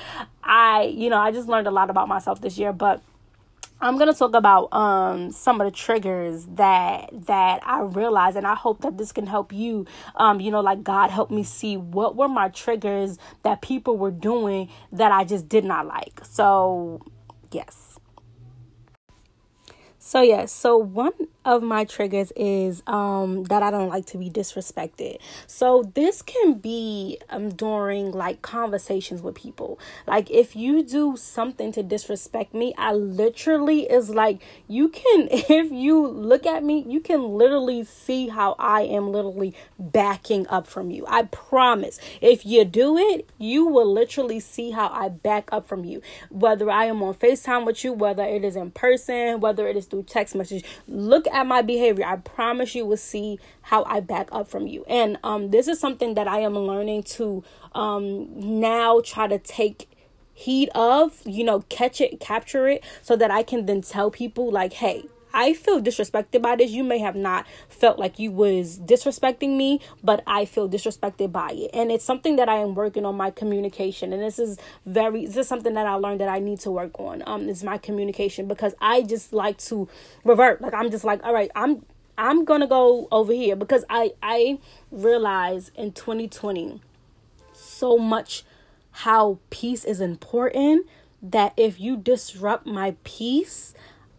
i 0.44 0.82
you 0.82 1.10
know 1.10 1.18
i 1.18 1.30
just 1.30 1.48
learned 1.48 1.66
a 1.66 1.70
lot 1.70 1.90
about 1.90 2.08
myself 2.08 2.40
this 2.40 2.58
year 2.58 2.72
but 2.72 3.02
I'm 3.82 3.98
gonna 3.98 4.14
talk 4.14 4.34
about 4.34 4.72
um 4.72 5.32
some 5.32 5.60
of 5.60 5.64
the 5.64 5.72
triggers 5.72 6.46
that 6.54 7.10
that 7.26 7.60
I 7.66 7.80
realized, 7.80 8.36
and 8.36 8.46
I 8.46 8.54
hope 8.54 8.80
that 8.82 8.96
this 8.96 9.10
can 9.10 9.26
help 9.26 9.52
you. 9.52 9.86
Um, 10.14 10.40
you 10.40 10.52
know, 10.52 10.60
like 10.60 10.84
God 10.84 11.10
helped 11.10 11.32
me 11.32 11.42
see 11.42 11.76
what 11.76 12.14
were 12.14 12.28
my 12.28 12.48
triggers 12.48 13.18
that 13.42 13.60
people 13.60 13.98
were 13.98 14.12
doing 14.12 14.68
that 14.92 15.10
I 15.10 15.24
just 15.24 15.48
did 15.48 15.64
not 15.64 15.88
like. 15.88 16.20
So, 16.24 17.02
yes. 17.50 17.98
So 19.98 20.20
yes, 20.20 20.52
so 20.52 20.76
one 20.76 21.12
of 21.44 21.62
my 21.62 21.84
triggers 21.84 22.32
is 22.36 22.82
um 22.86 23.44
that 23.44 23.62
I 23.62 23.70
don't 23.70 23.88
like 23.88 24.06
to 24.06 24.18
be 24.18 24.30
disrespected. 24.30 25.18
So 25.46 25.90
this 25.94 26.22
can 26.22 26.54
be 26.54 27.18
um 27.30 27.50
during 27.50 28.12
like 28.12 28.42
conversations 28.42 29.22
with 29.22 29.34
people. 29.34 29.78
Like 30.06 30.30
if 30.30 30.54
you 30.54 30.82
do 30.82 31.16
something 31.16 31.72
to 31.72 31.82
disrespect 31.82 32.54
me, 32.54 32.74
I 32.78 32.92
literally 32.92 33.90
is 33.90 34.10
like 34.10 34.40
you 34.68 34.88
can 34.88 35.28
if 35.30 35.72
you 35.72 36.06
look 36.06 36.46
at 36.46 36.62
me, 36.62 36.84
you 36.86 37.00
can 37.00 37.36
literally 37.36 37.84
see 37.84 38.28
how 38.28 38.54
I 38.58 38.82
am 38.82 39.10
literally 39.10 39.54
backing 39.78 40.46
up 40.48 40.66
from 40.66 40.90
you. 40.90 41.04
I 41.08 41.24
promise. 41.24 41.98
If 42.20 42.46
you 42.46 42.64
do 42.64 42.96
it, 42.96 43.28
you 43.38 43.66
will 43.66 43.92
literally 43.92 44.40
see 44.40 44.70
how 44.70 44.88
I 44.88 45.08
back 45.08 45.48
up 45.52 45.66
from 45.66 45.84
you. 45.84 46.02
Whether 46.30 46.70
I 46.70 46.86
am 46.86 47.02
on 47.02 47.14
FaceTime 47.14 47.66
with 47.66 47.84
you, 47.84 47.92
whether 47.92 48.24
it 48.24 48.44
is 48.44 48.56
in 48.56 48.70
person, 48.70 49.40
whether 49.40 49.66
it 49.66 49.76
is 49.76 49.86
through 49.86 50.04
text 50.04 50.34
message. 50.34 50.64
Look 50.86 51.26
at 51.32 51.46
my 51.46 51.62
behavior. 51.62 52.04
I 52.06 52.16
promise 52.16 52.74
you 52.74 52.86
will 52.86 52.96
see 52.96 53.38
how 53.62 53.84
I 53.84 54.00
back 54.00 54.28
up 54.32 54.48
from 54.48 54.66
you. 54.66 54.84
And 54.86 55.18
um, 55.24 55.50
this 55.50 55.66
is 55.68 55.80
something 55.80 56.14
that 56.14 56.28
I 56.28 56.40
am 56.40 56.54
learning 56.54 57.04
to 57.04 57.42
um, 57.74 58.28
now 58.60 59.00
try 59.00 59.26
to 59.26 59.38
take 59.38 59.88
heed 60.34 60.70
of, 60.74 61.20
you 61.24 61.44
know, 61.44 61.60
catch 61.68 62.00
it, 62.00 62.20
capture 62.20 62.68
it, 62.68 62.84
so 63.02 63.16
that 63.16 63.30
I 63.30 63.42
can 63.42 63.66
then 63.66 63.82
tell 63.82 64.10
people, 64.10 64.50
like, 64.50 64.74
hey, 64.74 65.04
I 65.34 65.52
feel 65.54 65.80
disrespected 65.80 66.42
by 66.42 66.56
this. 66.56 66.70
You 66.70 66.84
may 66.84 66.98
have 66.98 67.16
not 67.16 67.46
felt 67.68 67.98
like 67.98 68.18
you 68.18 68.30
was 68.30 68.78
disrespecting 68.78 69.56
me, 69.56 69.80
but 70.02 70.22
I 70.26 70.44
feel 70.44 70.68
disrespected 70.68 71.32
by 71.32 71.50
it. 71.52 71.70
And 71.72 71.90
it's 71.90 72.04
something 72.04 72.36
that 72.36 72.48
I 72.48 72.56
am 72.56 72.74
working 72.74 73.04
on 73.04 73.16
my 73.16 73.30
communication. 73.30 74.12
And 74.12 74.22
this 74.22 74.38
is 74.38 74.58
very 74.86 75.26
this 75.26 75.36
is 75.36 75.48
something 75.48 75.74
that 75.74 75.86
I 75.86 75.94
learned 75.94 76.20
that 76.20 76.28
I 76.28 76.38
need 76.38 76.60
to 76.60 76.70
work 76.70 76.98
on. 76.98 77.22
Um 77.26 77.48
is 77.48 77.62
my 77.64 77.78
communication 77.78 78.46
because 78.46 78.74
I 78.80 79.02
just 79.02 79.32
like 79.32 79.58
to 79.58 79.88
revert. 80.24 80.60
Like 80.60 80.74
I'm 80.74 80.90
just 80.90 81.04
like, 81.04 81.24
all 81.24 81.34
right, 81.34 81.50
I'm 81.54 81.84
I'm 82.18 82.44
gonna 82.44 82.66
go 82.66 83.08
over 83.10 83.32
here 83.32 83.56
because 83.56 83.84
I 83.88 84.12
I 84.22 84.58
realize 84.90 85.70
in 85.74 85.92
2020 85.92 86.80
so 87.52 87.96
much 87.96 88.44
how 88.92 89.38
peace 89.50 89.84
is 89.84 90.00
important 90.00 90.86
that 91.22 91.52
if 91.56 91.80
you 91.80 91.96
disrupt 91.96 92.66
my 92.66 92.96
peace 93.04 93.74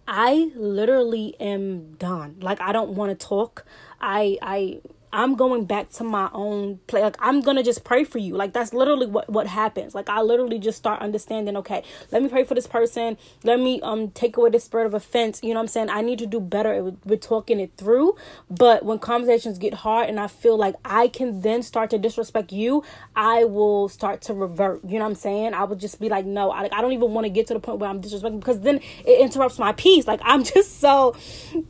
I 0.07 0.51
literally 0.55 1.35
am 1.39 1.93
done. 1.93 2.37
Like 2.41 2.59
I 2.61 2.71
don't 2.71 2.91
want 2.91 3.17
to 3.17 3.25
talk. 3.27 3.65
I 4.01 4.37
I 4.41 4.81
I'm 5.13 5.35
going 5.35 5.65
back 5.65 5.91
to 5.93 6.03
my 6.03 6.29
own 6.33 6.79
play. 6.87 7.01
Like 7.01 7.15
I'm 7.19 7.41
gonna 7.41 7.61
just 7.61 7.83
pray 7.83 8.03
for 8.03 8.17
you. 8.17 8.35
Like 8.35 8.51
that's 8.51 8.73
literally 8.73 9.05
what 9.05 9.29
what 9.29 9.45
happens. 9.45 9.93
Like 9.93 10.09
I 10.09 10.21
literally 10.21 10.57
just 10.57 10.77
start 10.77 11.01
understanding. 11.01 11.55
Okay, 11.57 11.83
let 12.11 12.23
me 12.23 12.29
pray 12.29 12.43
for 12.43 12.55
this 12.55 12.65
person. 12.65 13.17
Let 13.43 13.59
me 13.59 13.79
um 13.81 14.09
take 14.09 14.37
away 14.37 14.49
the 14.49 14.59
spirit 14.59 14.87
of 14.87 14.95
offense. 14.95 15.39
You 15.43 15.49
know 15.49 15.55
what 15.55 15.61
I'm 15.61 15.67
saying? 15.67 15.89
I 15.91 16.01
need 16.01 16.17
to 16.19 16.25
do 16.25 16.39
better 16.39 16.83
with, 16.83 16.97
with 17.05 17.21
talking 17.21 17.59
it 17.59 17.71
through. 17.77 18.15
But 18.49 18.83
when 18.83 18.97
conversations 18.97 19.59
get 19.59 19.75
hard 19.75 20.09
and 20.09 20.19
I 20.19 20.25
feel 20.25 20.57
like 20.57 20.75
I 20.83 21.09
can 21.09 21.41
then 21.41 21.61
start 21.61 21.91
to 21.91 21.99
disrespect 21.99 22.51
you, 22.51 22.83
I 23.15 23.43
will 23.43 23.89
start 23.89 24.21
to 24.23 24.33
revert. 24.33 24.83
You 24.83 24.97
know 24.97 25.05
what 25.05 25.11
I'm 25.11 25.15
saying? 25.15 25.53
I 25.53 25.63
would 25.63 25.79
just 25.79 25.99
be 25.99 26.09
like, 26.09 26.25
no, 26.25 26.49
I, 26.49 26.63
like 26.63 26.73
I 26.73 26.81
don't 26.81 26.93
even 26.93 27.11
want 27.13 27.25
to 27.25 27.29
get 27.29 27.45
to 27.47 27.53
the 27.53 27.59
point 27.59 27.77
where 27.77 27.89
I'm 27.89 28.01
disrespecting 28.01 28.39
because 28.39 28.61
then 28.61 28.77
it 29.05 29.21
interrupts 29.21 29.59
my 29.59 29.73
peace. 29.73 30.07
Like 30.07 30.21
I'm 30.23 30.43
just 30.55 30.79
so 30.79 31.15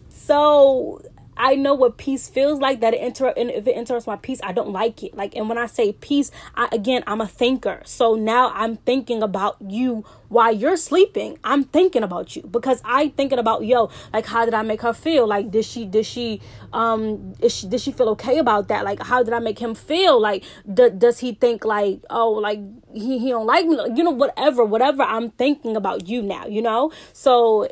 so 0.10 1.02
I 1.38 1.56
know 1.56 1.74
what 1.74 1.98
peace 1.98 2.28
feels 2.30 2.60
like. 2.60 2.80
That 2.82 2.94
it 2.94 3.02
inter 3.02 3.34
if 3.36 3.68
it 3.68 3.76
interrupts 3.76 4.08
my 4.08 4.16
peace, 4.16 4.40
I 4.44 4.52
don't 4.52 4.72
like 4.72 5.04
it. 5.04 5.16
Like, 5.16 5.36
and 5.36 5.50
when 5.50 5.58
I 5.58 5.68
say 5.68 5.94
peace, 5.94 6.32
I 6.56 6.70
again 6.72 7.04
I'm 7.08 7.22
a 7.22 7.28
thinker. 7.28 7.82
So 7.86 8.16
now 8.16 8.52
I'm 8.54 8.78
thinking 8.78 9.24
about 9.24 9.58
you 9.60 10.06
while 10.30 10.54
you're 10.54 10.78
sleeping. 10.78 11.38
I'm 11.44 11.64
thinking 11.64 12.04
about 12.04 12.36
you 12.36 12.44
because 12.44 12.82
I 12.84 13.10
thinking 13.10 13.40
about 13.40 13.66
yo. 13.66 13.90
Like, 14.12 14.26
how 14.26 14.46
did 14.46 14.54
I 14.54 14.64
make 14.64 14.82
her 14.82 14.94
feel? 14.94 15.28
Like, 15.28 15.52
did 15.52 15.66
she 15.66 15.86
did 15.86 16.06
she 16.06 16.42
um 16.72 17.34
she 17.48 17.68
did 17.68 17.82
she 17.82 17.92
feel 17.92 18.10
okay 18.10 18.38
about 18.40 18.68
that? 18.70 18.84
Like, 18.84 19.02
how 19.04 19.24
did 19.24 19.34
I 19.34 19.40
make 19.40 19.60
him 19.60 19.76
feel? 19.76 20.20
Like, 20.20 20.44
d- 20.72 20.90
does 20.90 21.20
he 21.20 21.34
think 21.34 21.66
like 21.66 22.02
oh 22.10 22.32
like 22.32 22.60
he 22.94 23.20
he 23.20 23.30
don't 23.30 23.46
like 23.46 23.66
me? 23.66 23.78
You 23.96 24.04
know 24.04 24.12
whatever 24.12 24.64
whatever. 24.64 25.04
I'm 25.04 25.30
thinking 25.32 25.76
about 25.76 26.08
you 26.08 26.22
now. 26.22 26.46
You 26.48 26.62
know 26.62 26.92
so 27.14 27.68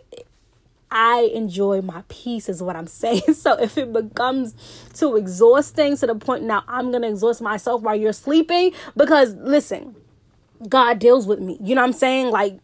I 0.92 1.32
enjoy 1.34 1.82
my 1.82 2.04
peace, 2.10 2.50
is 2.50 2.62
what 2.62 2.76
I'm 2.76 2.88
saying. 2.88 3.22
So 3.34 3.54
if 3.60 3.78
it 3.78 3.92
becomes 3.92 4.54
too 4.94 5.16
exhausting 5.16 5.98
to 5.98 6.08
the 6.08 6.16
point 6.16 6.44
now 6.44 6.64
I'm 6.68 6.92
going 6.92 7.02
to 7.02 7.08
exhaust 7.08 7.42
myself 7.42 7.82
while 7.82 7.96
you're 7.96 8.14
sleeping, 8.14 8.74
because 8.96 9.36
listen, 9.36 9.96
God 10.68 11.00
deals 11.00 11.26
with 11.26 11.40
me. 11.40 11.58
You 11.62 11.76
know 11.76 11.82
what 11.82 11.88
I'm 11.88 11.94
saying? 11.94 12.30
Like, 12.30 12.60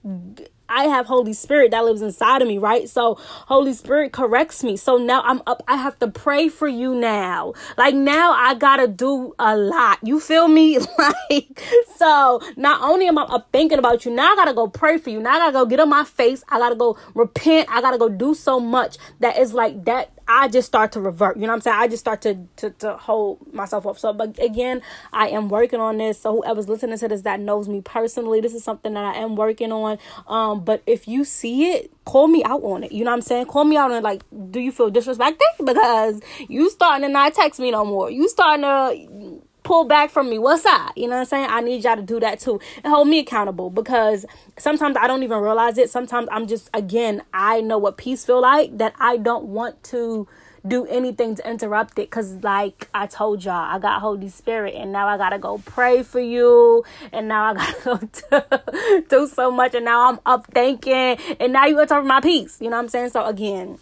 I 0.69 0.85
have 0.85 1.05
Holy 1.05 1.33
Spirit 1.33 1.71
that 1.71 1.85
lives 1.85 2.01
inside 2.01 2.41
of 2.41 2.47
me, 2.47 2.57
right? 2.57 2.89
So 2.89 3.15
Holy 3.19 3.73
Spirit 3.73 4.11
corrects 4.11 4.63
me. 4.63 4.77
So 4.77 4.97
now 4.97 5.21
I'm 5.23 5.41
up. 5.47 5.63
I 5.67 5.77
have 5.77 5.97
to 5.99 6.07
pray 6.07 6.49
for 6.49 6.67
you 6.67 6.95
now. 6.95 7.53
Like 7.77 7.95
now 7.95 8.31
I 8.33 8.55
gotta 8.55 8.87
do 8.87 9.33
a 9.39 9.55
lot. 9.55 9.99
You 10.03 10.19
feel 10.19 10.47
me? 10.47 10.79
like 10.97 11.63
so 11.95 12.41
not 12.55 12.81
only 12.81 13.07
am 13.07 13.17
I 13.17 13.23
up 13.23 13.49
thinking 13.51 13.79
about 13.79 14.05
you, 14.05 14.11
now 14.11 14.33
I 14.33 14.35
gotta 14.35 14.53
go 14.53 14.67
pray 14.67 14.97
for 14.97 15.09
you. 15.09 15.21
Now 15.21 15.35
I 15.35 15.39
gotta 15.39 15.53
go 15.53 15.65
get 15.65 15.79
on 15.79 15.89
my 15.89 16.03
face. 16.03 16.43
I 16.49 16.59
gotta 16.59 16.75
go 16.75 16.97
repent. 17.13 17.69
I 17.71 17.81
gotta 17.81 17.97
go 17.97 18.09
do 18.09 18.33
so 18.33 18.59
much 18.59 18.97
that 19.19 19.37
is 19.37 19.53
like 19.53 19.85
that 19.85 20.16
I 20.27 20.47
just 20.47 20.67
start 20.67 20.91
to 20.93 21.01
revert. 21.01 21.37
You 21.37 21.43
know 21.43 21.49
what 21.49 21.55
I'm 21.55 21.61
saying? 21.61 21.77
I 21.77 21.87
just 21.87 22.01
start 22.01 22.21
to, 22.23 22.37
to, 22.57 22.69
to 22.71 22.97
hold 22.97 23.53
myself 23.53 23.87
up. 23.87 23.97
So, 23.97 24.13
but 24.13 24.37
again, 24.43 24.81
I 25.13 25.29
am 25.29 25.49
working 25.49 25.79
on 25.79 25.97
this. 25.97 26.19
So 26.19 26.37
whoever's 26.37 26.67
listening 26.67 26.97
to 26.97 27.07
this 27.07 27.21
that 27.21 27.39
knows 27.39 27.67
me 27.69 27.81
personally, 27.81 28.41
this 28.41 28.53
is 28.53 28.63
something 28.63 28.93
that 28.93 29.03
I 29.03 29.19
am 29.19 29.35
working 29.35 29.71
on. 29.71 29.97
Um, 30.27 30.63
but 30.63 30.83
if 30.85 31.07
you 31.07 31.23
see 31.23 31.71
it, 31.71 31.91
call 32.05 32.27
me 32.27 32.43
out 32.43 32.63
on 32.63 32.83
it. 32.83 32.91
You 32.91 33.03
know 33.03 33.11
what 33.11 33.17
I'm 33.17 33.21
saying? 33.21 33.45
Call 33.45 33.63
me 33.63 33.77
out 33.77 33.91
on 33.91 33.97
it. 33.97 34.03
Like, 34.03 34.23
do 34.51 34.59
you 34.59 34.71
feel 34.71 34.91
disrespected? 34.91 35.37
Because 35.67 36.21
you 36.47 36.69
starting 36.69 37.07
to 37.07 37.11
not 37.11 37.33
text 37.33 37.59
me 37.59 37.71
no 37.71 37.83
more. 37.83 38.09
You 38.09 38.29
starting 38.29 38.63
to 38.63 39.46
pull 39.67 39.83
back 39.83 40.09
from 40.09 40.29
me. 40.29 40.39
What's 40.39 40.63
that? 40.63 40.93
You 40.95 41.07
know 41.09 41.15
what 41.15 41.19
I'm 41.19 41.25
saying? 41.25 41.47
I 41.49 41.59
need 41.59 41.83
y'all 41.83 41.97
to 41.97 42.01
do 42.01 42.21
that 42.21 42.39
too 42.39 42.61
and 42.85 42.93
hold 42.93 43.09
me 43.09 43.19
accountable 43.19 43.69
because 43.69 44.25
sometimes 44.57 44.95
I 44.97 45.07
don't 45.07 45.23
even 45.23 45.39
realize 45.39 45.77
it. 45.77 45.89
Sometimes 45.89 46.29
I'm 46.31 46.47
just 46.47 46.69
again, 46.73 47.21
I 47.33 47.59
know 47.59 47.77
what 47.77 47.97
peace 47.97 48.23
feel 48.23 48.39
like 48.39 48.77
that 48.77 48.93
I 48.97 49.17
don't 49.17 49.47
want 49.47 49.83
to 49.91 50.25
do 50.65 50.85
anything 50.85 51.35
to 51.35 51.49
interrupt 51.49 51.91
it 51.99 52.09
because 52.09 52.33
like 52.43 52.89
i 52.93 53.07
told 53.07 53.41
y'all 53.41 53.53
i 53.53 53.79
got 53.79 54.01
holy 54.01 54.27
spirit 54.27 54.73
and 54.75 54.91
now 54.91 55.07
i 55.07 55.15
gotta 55.15 55.37
go 55.37 55.61
pray 55.65 56.03
for 56.03 56.19
you 56.19 56.83
and 57.13 57.25
now 57.29 57.45
i 57.45 57.53
gotta 57.79 58.19
go 58.29 59.01
do 59.07 59.27
so 59.27 59.49
much 59.49 59.73
and 59.75 59.85
now 59.85 60.09
i'm 60.09 60.19
up 60.25 60.45
thinking 60.47 61.17
and 61.39 61.53
now 61.53 61.65
you 61.65 61.79
interrupt 61.79 62.05
my 62.05 62.19
peace 62.19 62.57
you 62.59 62.69
know 62.69 62.75
what 62.75 62.83
i'm 62.83 62.89
saying 62.89 63.09
so 63.09 63.23
again 63.23 63.77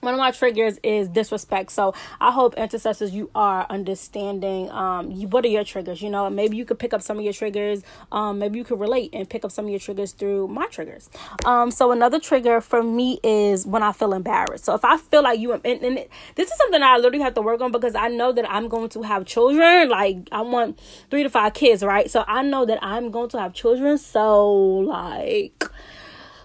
one 0.00 0.14
of 0.14 0.18
my 0.18 0.30
triggers 0.30 0.78
is 0.82 1.08
disrespect. 1.08 1.70
So 1.70 1.94
i 2.20 2.30
hope 2.30 2.54
intercessors 2.54 3.12
you 3.12 3.30
are 3.34 3.66
understanding 3.70 4.70
um 4.70 5.10
you, 5.10 5.28
what 5.28 5.44
are 5.44 5.48
your 5.48 5.64
triggers 5.64 6.02
you 6.02 6.10
know? 6.10 6.28
Maybe 6.30 6.56
you 6.56 6.64
could 6.64 6.78
pick 6.78 6.92
up 6.92 7.02
some 7.02 7.18
of 7.18 7.24
your 7.24 7.32
triggers 7.32 7.82
um 8.10 8.38
maybe 8.38 8.58
you 8.58 8.64
could 8.64 8.80
relate 8.80 9.10
and 9.12 9.28
pick 9.28 9.44
up 9.44 9.52
some 9.52 9.66
of 9.66 9.70
your 9.70 9.80
triggers 9.80 10.12
through 10.12 10.48
my 10.48 10.66
triggers. 10.66 11.10
Um 11.44 11.70
so 11.70 11.92
another 11.92 12.18
trigger 12.18 12.60
for 12.60 12.82
me 12.82 13.20
is 13.22 13.66
when 13.66 13.82
i 13.82 13.92
feel 13.92 14.12
embarrassed. 14.12 14.64
So 14.64 14.74
if 14.74 14.84
i 14.84 14.96
feel 14.96 15.22
like 15.22 15.38
you 15.38 15.52
and, 15.52 15.64
and 15.64 16.06
this 16.34 16.50
is 16.50 16.56
something 16.56 16.82
i 16.82 16.96
literally 16.96 17.20
have 17.20 17.34
to 17.34 17.42
work 17.42 17.60
on 17.60 17.72
because 17.72 17.94
i 17.94 18.08
know 18.08 18.32
that 18.32 18.50
i'm 18.50 18.68
going 18.68 18.88
to 18.90 19.02
have 19.02 19.24
children. 19.24 19.88
Like 19.88 20.28
i 20.32 20.40
want 20.40 20.80
three 21.10 21.22
to 21.22 21.30
five 21.30 21.54
kids 21.54 21.82
right? 21.82 22.10
So 22.10 22.24
i 22.26 22.42
know 22.42 22.64
that 22.64 22.78
i'm 22.82 23.10
going 23.10 23.28
to 23.30 23.40
have 23.40 23.52
children. 23.52 23.98
So 23.98 24.50
like 24.50 25.64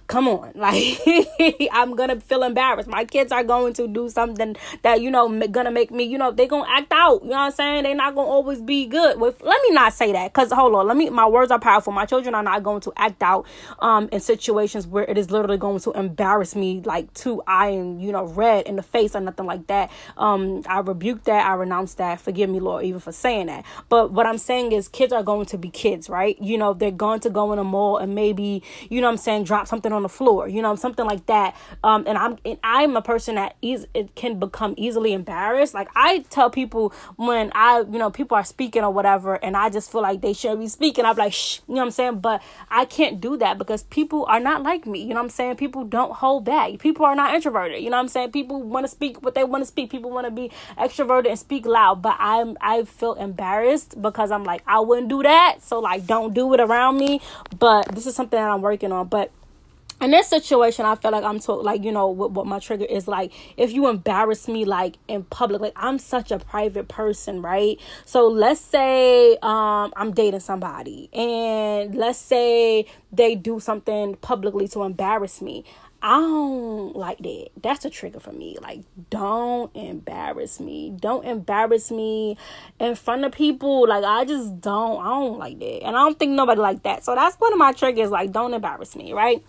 come 0.07 0.27
on. 0.27 0.53
Like 0.65 0.97
i'm 1.71 1.95
gonna 1.95 2.19
feel 2.19 2.41
embarrassed. 2.41 2.89
My 2.89 3.05
kids 3.05 3.31
are 3.31 3.43
going 3.43 3.73
to 3.73 3.87
do 3.87 4.09
something 4.09 4.55
that 4.81 5.01
you 5.01 5.11
know 5.11 5.29
gonna 5.47 5.69
make 5.69 5.91
me 5.91 6.03
you 6.03 6.17
know 6.17 6.31
they 6.31 6.47
gonna 6.47 6.67
act 6.67 6.91
out. 6.91 7.21
You 7.23 7.29
know 7.29 7.35
what 7.35 7.41
i'm 7.41 7.51
saying? 7.51 7.83
They're 7.83 7.93
not 7.93 8.15
gonna 8.15 8.27
always 8.27 8.61
be 8.61 8.87
good. 8.87 9.19
With 9.19 9.41
let 9.41 9.61
me 9.61 9.71
not 9.71 9.93
say 9.93 10.11
that 10.13 10.33
because 10.33 10.51
hold 10.51 10.73
on. 10.73 10.87
Let 10.87 10.97
me 10.97 11.09
my 11.11 11.27
words 11.27 11.51
are 11.51 11.59
powerful. 11.59 11.93
My 11.93 12.05
children 12.05 12.33
are 12.33 12.41
not 12.41 12.63
going 12.63 12.81
to 12.81 12.93
act 12.97 13.21
out 13.21 13.45
um 13.79 14.09
in 14.11 14.19
situations 14.19 14.87
where 14.87 15.03
it 15.03 15.17
is 15.19 15.29
literally 15.29 15.57
going 15.57 15.79
to 15.81 15.91
embarrass 15.91 16.55
me 16.55 16.81
like 16.83 17.13
to 17.13 17.43
i 17.45 17.67
am 17.67 17.99
you 17.99 18.11
know 18.11 18.25
red 18.25 18.65
in 18.65 18.75
the 18.77 18.83
face 18.83 19.15
or 19.15 19.21
nothing 19.21 19.45
like 19.45 19.67
that. 19.67 19.91
Um 20.17 20.63
i 20.67 20.79
rebuke 20.79 21.25
that. 21.25 21.45
I 21.45 21.53
renounce 21.53 21.93
that. 21.95 22.19
Forgive 22.21 22.49
me 22.49 22.59
lord 22.59 22.85
even 22.85 22.99
for 22.99 23.11
saying 23.11 23.47
that. 23.47 23.65
But 23.89 24.11
what 24.11 24.25
i'm 24.25 24.39
saying 24.39 24.71
is 24.71 24.87
kids 24.87 25.13
are 25.13 25.23
going 25.23 25.45
to 25.47 25.57
be 25.59 25.69
kids 25.69 26.09
right? 26.09 26.41
You 26.41 26.57
know 26.57 26.73
they're 26.73 26.89
going 26.91 27.19
to 27.21 27.29
go 27.29 27.53
in 27.53 27.59
a 27.59 27.63
mall 27.63 27.97
and 27.97 28.15
maybe 28.15 28.63
you 28.89 29.01
know 29.01 29.09
i'm 29.09 29.17
saying 29.17 29.43
drop 29.43 29.67
something 29.67 29.91
on 29.95 30.03
the 30.03 30.09
floor, 30.09 30.47
you 30.47 30.61
know, 30.61 30.75
something 30.75 31.05
like 31.05 31.25
that. 31.25 31.55
Um, 31.83 32.03
and 32.07 32.17
I'm 32.17 32.37
and 32.45 32.59
I'm 32.63 32.95
a 32.95 33.01
person 33.01 33.35
that 33.35 33.55
is 33.61 33.87
it 33.93 34.15
can 34.15 34.39
become 34.39 34.73
easily 34.77 35.13
embarrassed. 35.13 35.73
Like 35.73 35.89
I 35.95 36.19
tell 36.29 36.49
people 36.49 36.93
when 37.15 37.51
I 37.55 37.79
you 37.79 37.97
know 37.97 38.11
people 38.11 38.37
are 38.37 38.43
speaking 38.43 38.83
or 38.83 38.91
whatever, 38.91 39.35
and 39.35 39.55
I 39.57 39.69
just 39.69 39.91
feel 39.91 40.01
like 40.01 40.21
they 40.21 40.33
should 40.33 40.59
be 40.59 40.67
speaking. 40.67 41.05
I'm 41.05 41.15
like, 41.15 41.33
shh, 41.33 41.59
you 41.67 41.75
know 41.75 41.81
what 41.81 41.85
I'm 41.85 41.91
saying? 41.91 42.19
But 42.19 42.41
I 42.69 42.85
can't 42.85 43.19
do 43.19 43.37
that 43.37 43.57
because 43.57 43.83
people 43.83 44.25
are 44.25 44.39
not 44.39 44.63
like 44.63 44.85
me. 44.85 45.01
You 45.01 45.09
know 45.09 45.15
what 45.15 45.23
I'm 45.23 45.29
saying? 45.29 45.55
People 45.55 45.83
don't 45.85 46.13
hold 46.13 46.45
back. 46.45 46.79
People 46.79 47.05
are 47.05 47.15
not 47.15 47.33
introverted. 47.33 47.81
You 47.81 47.89
know 47.89 47.97
what 47.97 48.03
I'm 48.03 48.07
saying? 48.09 48.31
People 48.31 48.61
want 48.61 48.85
to 48.85 48.87
speak 48.89 49.23
what 49.23 49.35
they 49.35 49.43
want 49.43 49.61
to 49.61 49.65
speak. 49.65 49.89
People 49.89 50.11
want 50.11 50.25
to 50.25 50.31
be 50.31 50.51
extroverted 50.77 51.29
and 51.29 51.39
speak 51.39 51.65
loud. 51.65 52.01
But 52.01 52.17
I'm 52.19 52.57
I 52.61 52.83
feel 52.83 53.13
embarrassed 53.13 54.01
because 54.01 54.31
I'm 54.31 54.43
like 54.43 54.63
I 54.67 54.79
wouldn't 54.79 55.09
do 55.09 55.23
that. 55.23 55.57
So 55.61 55.79
like 55.79 56.05
don't 56.05 56.33
do 56.33 56.53
it 56.53 56.59
around 56.59 56.97
me. 56.97 57.21
But 57.57 57.93
this 57.93 58.05
is 58.05 58.15
something 58.15 58.37
that 58.37 58.49
I'm 58.49 58.61
working 58.61 58.91
on. 58.91 59.07
But 59.07 59.31
in 60.01 60.11
this 60.11 60.27
situation, 60.27 60.85
I 60.85 60.95
feel 60.95 61.11
like 61.11 61.23
I'm 61.23 61.39
told, 61.39 61.65
like, 61.65 61.83
you 61.83 61.91
know, 61.91 62.07
what, 62.07 62.31
what 62.31 62.45
my 62.45 62.59
trigger 62.59 62.85
is 62.85 63.07
like, 63.07 63.31
if 63.57 63.71
you 63.71 63.87
embarrass 63.87 64.47
me, 64.47 64.65
like, 64.65 64.97
in 65.07 65.23
public, 65.23 65.61
like, 65.61 65.73
I'm 65.75 65.99
such 65.99 66.31
a 66.31 66.39
private 66.39 66.87
person, 66.87 67.41
right? 67.41 67.79
So 68.05 68.27
let's 68.27 68.61
say 68.61 69.37
um, 69.41 69.93
I'm 69.95 70.11
dating 70.13 70.41
somebody, 70.41 71.09
and 71.13 71.95
let's 71.95 72.19
say 72.19 72.85
they 73.11 73.35
do 73.35 73.59
something 73.59 74.15
publicly 74.17 74.67
to 74.69 74.83
embarrass 74.83 75.41
me. 75.41 75.63
I 76.01 76.19
don't 76.19 76.95
like 76.95 77.17
that. 77.19 77.47
That's 77.63 77.83
a 77.83 77.89
trigger 77.89 78.19
for 78.19 78.31
me. 78.31 78.57
Like, 78.61 78.81
don't 79.09 79.75
embarrass 79.75 80.59
me. 80.59 80.95
Don't 80.95 81.25
embarrass 81.25 81.89
me 81.89 82.37
in 82.79 82.93
front 82.93 83.25
of 83.25 83.31
people. 83.31 83.87
Like, 83.87 84.03
I 84.03 84.23
just 84.23 84.61
don't. 84.61 85.01
I 85.01 85.09
don't 85.09 85.39
like 85.39 85.57
that. 85.57 85.83
And 85.83 85.95
I 85.95 85.99
don't 86.01 86.19
think 86.19 86.33
nobody 86.33 86.61
like 86.61 86.83
that. 86.83 87.03
So 87.03 87.15
that's 87.15 87.37
one 87.37 87.53
of 87.53 87.57
my 87.57 87.71
triggers. 87.71 88.11
Like, 88.11 88.31
don't 88.31 88.53
embarrass 88.53 88.95
me, 88.95 89.13
right? 89.13 89.43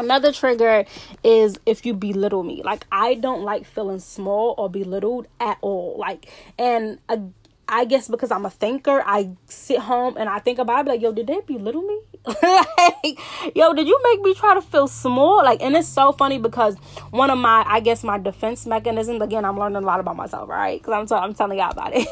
Another 0.00 0.32
trigger 0.32 0.84
is 1.22 1.58
if 1.66 1.84
you 1.84 1.94
belittle 1.94 2.42
me. 2.42 2.62
Like 2.64 2.86
I 2.90 3.14
don't 3.14 3.42
like 3.42 3.66
feeling 3.66 4.00
small 4.00 4.54
or 4.56 4.70
belittled 4.70 5.26
at 5.38 5.58
all. 5.60 5.96
Like 5.98 6.26
and 6.58 6.98
I 7.70 7.84
guess 7.84 8.08
because 8.08 8.32
I'm 8.32 8.44
a 8.44 8.50
thinker, 8.50 9.00
I 9.06 9.30
sit 9.46 9.78
home 9.78 10.16
and 10.16 10.28
I 10.28 10.40
think 10.40 10.58
about 10.58 10.86
it, 10.86 10.90
like, 10.90 11.00
yo, 11.00 11.12
did 11.12 11.28
they 11.28 11.40
belittle 11.40 11.82
me? 11.82 12.00
Like, 12.26 13.18
yo, 13.54 13.72
did 13.72 13.88
you 13.88 13.98
make 14.02 14.20
me 14.22 14.34
try 14.34 14.54
to 14.54 14.62
feel 14.62 14.88
small? 14.88 15.42
Like, 15.42 15.62
and 15.62 15.76
it's 15.76 15.88
so 15.88 16.12
funny 16.12 16.38
because 16.38 16.76
one 17.10 17.30
of 17.30 17.38
my, 17.38 17.64
I 17.66 17.80
guess, 17.80 18.04
my 18.04 18.18
defense 18.18 18.66
mechanisms. 18.66 19.22
Again, 19.22 19.44
I'm 19.44 19.58
learning 19.58 19.76
a 19.76 19.86
lot 19.86 20.00
about 20.00 20.16
myself, 20.16 20.48
right? 20.48 20.80
Because 20.80 20.92
I'm, 20.92 21.06
t- 21.06 21.14
I'm 21.14 21.34
telling 21.34 21.58
y'all 21.58 21.70
about 21.70 21.92
it. 21.94 22.08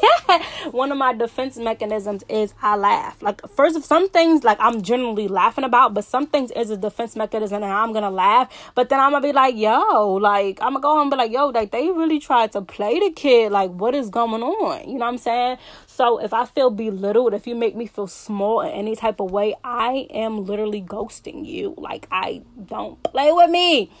one 0.73 0.91
of 0.91 0.97
my 0.97 1.13
defense 1.13 1.57
mechanisms 1.57 2.23
is 2.27 2.53
I 2.61 2.75
laugh. 2.75 3.21
Like, 3.21 3.47
first, 3.49 3.75
of 3.75 3.85
some 3.85 4.09
things 4.09 4.43
like 4.43 4.57
I'm 4.59 4.81
generally 4.81 5.27
laughing 5.27 5.63
about, 5.63 5.93
but 5.93 6.03
some 6.03 6.27
things 6.27 6.51
is 6.51 6.69
a 6.69 6.77
defense 6.77 7.15
mechanism, 7.15 7.63
and 7.63 7.71
I'm 7.71 7.93
gonna 7.93 8.09
laugh. 8.09 8.51
But 8.75 8.89
then 8.89 8.99
I'm 8.99 9.11
gonna 9.11 9.25
be 9.25 9.33
like, 9.33 9.55
yo, 9.55 10.13
like 10.13 10.59
I'm 10.61 10.73
gonna 10.73 10.81
go 10.81 10.89
home 10.89 11.01
and 11.03 11.11
be 11.11 11.17
like, 11.17 11.31
yo, 11.31 11.47
like 11.47 11.71
they 11.71 11.89
really 11.89 12.19
tried 12.19 12.51
to 12.53 12.61
play 12.61 12.99
the 12.99 13.11
kid. 13.11 13.51
Like, 13.51 13.71
what 13.71 13.95
is 13.95 14.09
going 14.09 14.41
on? 14.43 14.87
You 14.89 14.95
know 14.95 15.05
what 15.05 15.07
I'm 15.07 15.17
saying? 15.17 15.57
So 15.99 16.17
if 16.17 16.31
I 16.31 16.45
feel 16.45 16.69
belittled, 16.69 17.33
if 17.33 17.45
you 17.45 17.55
make 17.55 17.75
me 17.75 17.85
feel 17.85 18.07
small 18.07 18.61
in 18.61 18.69
any 18.69 18.95
type 18.95 19.19
of 19.19 19.31
way, 19.31 19.55
I 19.65 20.07
am 20.11 20.45
literally 20.45 20.81
ghosting 20.81 21.45
you. 21.45 21.73
Like 21.77 22.07
I 22.09 22.41
don't 22.67 23.03
play 23.03 23.33
with 23.33 23.49
me. 23.49 23.91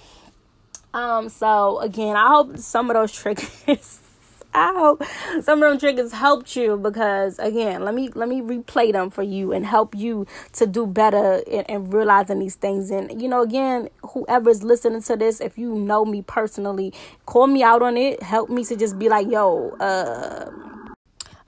Um, 0.93 1.27
so 1.27 1.81
again, 1.81 2.15
I 2.15 2.29
hope 2.29 2.57
some 2.57 2.89
of 2.89 2.93
those 2.93 3.11
triggers 3.11 3.99
I 4.53 4.73
hope 4.77 5.03
some 5.43 5.61
of 5.61 5.69
them 5.71 5.77
triggers 5.77 6.13
helped 6.13 6.55
you 6.55 6.77
because 6.77 7.37
again, 7.37 7.83
let 7.83 7.93
me 7.93 8.07
let 8.15 8.29
me 8.29 8.39
replay 8.39 8.93
them 8.93 9.09
for 9.09 9.23
you 9.23 9.51
and 9.51 9.65
help 9.65 9.93
you 9.93 10.25
to 10.53 10.65
do 10.65 10.87
better 10.87 11.43
and, 11.67 11.93
realizing 11.93 12.39
these 12.39 12.55
things. 12.55 12.91
And 12.91 13.21
you 13.21 13.27
know, 13.27 13.41
again, 13.41 13.89
whoever's 14.13 14.63
listening 14.63 15.01
to 15.01 15.17
this, 15.17 15.41
if 15.41 15.57
you 15.57 15.75
know 15.75 16.05
me 16.05 16.21
personally, 16.21 16.93
call 17.25 17.47
me 17.47 17.61
out 17.61 17.81
on 17.81 17.97
it. 17.97 18.23
Help 18.23 18.49
me 18.49 18.63
to 18.63 18.77
just 18.77 18.97
be 18.97 19.09
like, 19.09 19.29
yo, 19.29 19.71
uh 19.81 20.68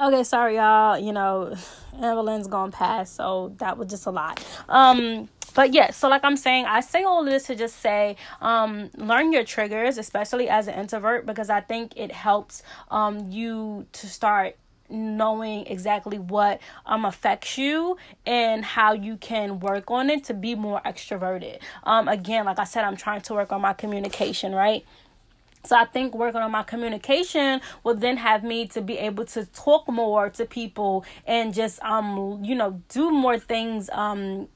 Okay, 0.01 0.23
sorry 0.23 0.55
y'all. 0.55 0.97
You 0.97 1.13
know, 1.13 1.53
Evelyn's 2.01 2.47
gone 2.47 2.71
past, 2.71 3.15
so 3.15 3.53
that 3.59 3.77
was 3.77 3.89
just 3.89 4.07
a 4.07 4.11
lot. 4.11 4.43
Um, 4.67 5.29
but 5.53 5.73
yeah, 5.73 5.91
so 5.91 6.09
like 6.09 6.23
I'm 6.23 6.37
saying, 6.37 6.65
I 6.65 6.81
say 6.81 7.03
all 7.03 7.23
this 7.23 7.43
to 7.47 7.55
just 7.55 7.81
say, 7.81 8.15
um, 8.41 8.89
learn 8.97 9.31
your 9.31 9.43
triggers, 9.43 9.99
especially 9.99 10.49
as 10.49 10.67
an 10.67 10.75
introvert, 10.75 11.27
because 11.27 11.51
I 11.51 11.61
think 11.61 11.93
it 11.97 12.11
helps 12.11 12.63
um 12.89 13.29
you 13.31 13.85
to 13.93 14.07
start 14.07 14.57
knowing 14.89 15.67
exactly 15.67 16.19
what 16.19 16.59
um 16.85 17.05
affects 17.05 17.57
you 17.57 17.97
and 18.25 18.65
how 18.65 18.93
you 18.93 19.17
can 19.17 19.59
work 19.59 19.91
on 19.91 20.09
it 20.09 20.23
to 20.25 20.33
be 20.33 20.55
more 20.55 20.81
extroverted. 20.85 21.59
Um 21.83 22.07
again, 22.07 22.45
like 22.45 22.59
I 22.59 22.65
said, 22.65 22.85
I'm 22.85 22.97
trying 22.97 23.21
to 23.21 23.33
work 23.35 23.51
on 23.51 23.61
my 23.61 23.73
communication, 23.73 24.53
right? 24.53 24.83
So 25.63 25.75
I 25.75 25.85
think 25.85 26.15
working 26.15 26.41
on 26.41 26.51
my 26.51 26.63
communication 26.63 27.61
will 27.83 27.95
then 27.95 28.17
have 28.17 28.43
me 28.43 28.67
to 28.69 28.81
be 28.81 28.97
able 28.97 29.25
to 29.25 29.45
talk 29.45 29.87
more 29.87 30.29
to 30.31 30.45
people 30.45 31.05
and 31.25 31.53
just 31.53 31.81
um 31.83 32.43
you 32.43 32.55
know 32.55 32.81
do 32.89 33.11
more 33.11 33.37
things 33.37 33.89
um 33.91 34.47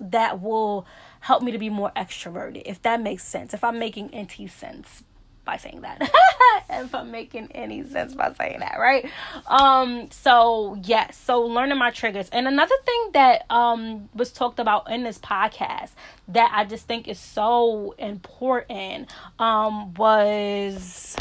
that 0.00 0.40
will 0.40 0.86
help 1.20 1.42
me 1.42 1.52
to 1.52 1.58
be 1.58 1.70
more 1.70 1.90
extroverted 1.96 2.62
if 2.66 2.80
that 2.82 3.00
makes 3.02 3.24
sense 3.24 3.52
if 3.54 3.64
I'm 3.64 3.78
making 3.78 4.14
any 4.14 4.46
sense 4.46 5.02
by 5.44 5.56
saying 5.56 5.82
that. 5.82 6.00
if 6.70 6.94
I'm 6.94 7.10
making 7.10 7.50
any 7.52 7.84
sense 7.84 8.14
by 8.14 8.32
saying 8.34 8.60
that, 8.60 8.76
right? 8.78 9.08
Um, 9.46 10.10
so 10.10 10.78
yes, 10.84 11.16
so 11.16 11.42
learning 11.42 11.78
my 11.78 11.90
triggers. 11.90 12.28
And 12.30 12.46
another 12.46 12.74
thing 12.84 13.10
that 13.12 13.46
um 13.50 14.08
was 14.14 14.32
talked 14.32 14.58
about 14.58 14.90
in 14.90 15.02
this 15.02 15.18
podcast 15.18 15.90
that 16.28 16.50
I 16.54 16.64
just 16.64 16.86
think 16.86 17.08
is 17.08 17.18
so 17.18 17.94
important 17.98 19.10
um 19.38 19.94
was 19.94 21.16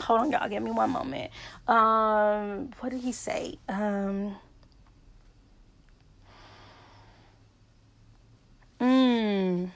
hold 0.00 0.20
on 0.20 0.32
y'all, 0.32 0.48
give 0.48 0.62
me 0.62 0.70
one 0.70 0.90
moment. 0.90 1.30
Um 1.68 2.70
what 2.80 2.90
did 2.90 3.00
he 3.00 3.12
say? 3.12 3.58
Um 3.68 4.36
Mm. 8.82 9.70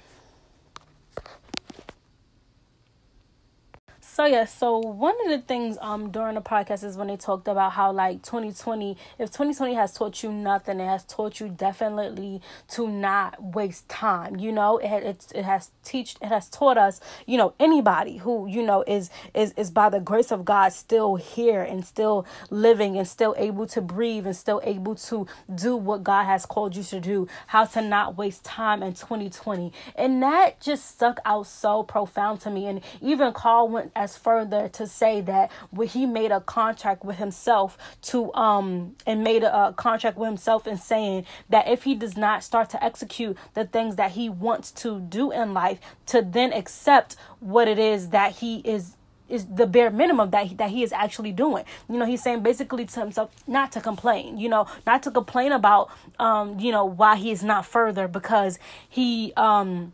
So 4.16 4.24
yeah, 4.24 4.46
so 4.46 4.78
one 4.78 5.14
of 5.26 5.30
the 5.30 5.46
things 5.46 5.76
um 5.82 6.10
during 6.10 6.36
the 6.36 6.40
podcast 6.40 6.82
is 6.82 6.96
when 6.96 7.08
they 7.08 7.18
talked 7.18 7.48
about 7.48 7.72
how 7.72 7.92
like 7.92 8.22
2020, 8.22 8.96
if 9.18 9.28
2020 9.28 9.74
has 9.74 9.92
taught 9.92 10.22
you 10.22 10.32
nothing, 10.32 10.80
it 10.80 10.86
has 10.86 11.04
taught 11.04 11.38
you 11.38 11.50
definitely 11.50 12.40
to 12.68 12.88
not 12.88 13.54
waste 13.54 13.86
time. 13.90 14.36
You 14.36 14.52
know, 14.52 14.78
it 14.78 14.88
it 14.88 15.26
it 15.34 15.44
has 15.44 15.70
teach 15.84 16.16
it 16.22 16.28
has 16.28 16.48
taught 16.48 16.78
us, 16.78 16.98
you 17.26 17.36
know, 17.36 17.52
anybody 17.60 18.16
who 18.16 18.46
you 18.46 18.62
know 18.62 18.82
is 18.86 19.10
is 19.34 19.52
is 19.58 19.70
by 19.70 19.90
the 19.90 20.00
grace 20.00 20.32
of 20.32 20.46
God 20.46 20.70
still 20.72 21.16
here 21.16 21.60
and 21.60 21.84
still 21.84 22.24
living 22.48 22.96
and 22.96 23.06
still 23.06 23.34
able 23.36 23.66
to 23.66 23.82
breathe 23.82 24.24
and 24.24 24.34
still 24.34 24.62
able 24.64 24.94
to 24.94 25.26
do 25.54 25.76
what 25.76 26.02
God 26.02 26.24
has 26.24 26.46
called 26.46 26.74
you 26.74 26.84
to 26.84 27.00
do, 27.00 27.28
how 27.48 27.66
to 27.66 27.82
not 27.82 28.16
waste 28.16 28.46
time 28.46 28.82
in 28.82 28.94
2020, 28.94 29.74
and 29.94 30.22
that 30.22 30.58
just 30.58 30.86
stuck 30.86 31.20
out 31.26 31.46
so 31.46 31.82
profound 31.82 32.40
to 32.40 32.50
me. 32.50 32.64
And 32.66 32.80
even 33.02 33.34
Carl 33.34 33.68
went 33.68 33.92
as 33.94 34.05
as 34.06 34.16
further 34.16 34.68
to 34.68 34.86
say 34.86 35.20
that 35.20 35.50
when 35.70 35.88
he 35.88 36.06
made 36.06 36.30
a 36.30 36.40
contract 36.40 37.04
with 37.04 37.16
himself 37.16 37.76
to 38.02 38.32
um 38.34 38.94
and 39.04 39.24
made 39.24 39.42
a, 39.42 39.68
a 39.68 39.72
contract 39.72 40.16
with 40.16 40.28
himself 40.28 40.64
and 40.64 40.78
saying 40.78 41.26
that 41.48 41.66
if 41.66 41.82
he 41.82 41.94
does 41.96 42.16
not 42.16 42.44
start 42.44 42.70
to 42.70 42.78
execute 42.88 43.36
the 43.54 43.64
things 43.64 43.96
that 43.96 44.12
he 44.12 44.28
wants 44.28 44.70
to 44.70 45.00
do 45.00 45.32
in 45.32 45.52
life 45.52 45.80
to 46.06 46.22
then 46.22 46.52
accept 46.52 47.16
what 47.40 47.66
it 47.66 47.80
is 47.80 48.10
that 48.10 48.30
he 48.36 48.58
is 48.58 48.94
is 49.28 49.44
the 49.46 49.66
bare 49.66 49.90
minimum 49.90 50.30
that 50.30 50.46
he, 50.46 50.54
that 50.54 50.70
he 50.70 50.84
is 50.84 50.92
actually 50.92 51.32
doing. 51.32 51.64
You 51.88 51.98
know, 51.98 52.06
he's 52.06 52.22
saying 52.22 52.44
basically 52.44 52.86
to 52.86 53.00
himself 53.00 53.28
not 53.48 53.72
to 53.72 53.80
complain. 53.80 54.38
You 54.38 54.48
know, 54.48 54.68
not 54.86 55.02
to 55.02 55.10
complain 55.10 55.50
about 55.50 55.90
um 56.20 56.60
you 56.60 56.70
know 56.70 56.84
why 56.84 57.16
he 57.16 57.32
is 57.32 57.42
not 57.42 57.66
further 57.66 58.06
because 58.06 58.60
he 58.88 59.32
um 59.36 59.92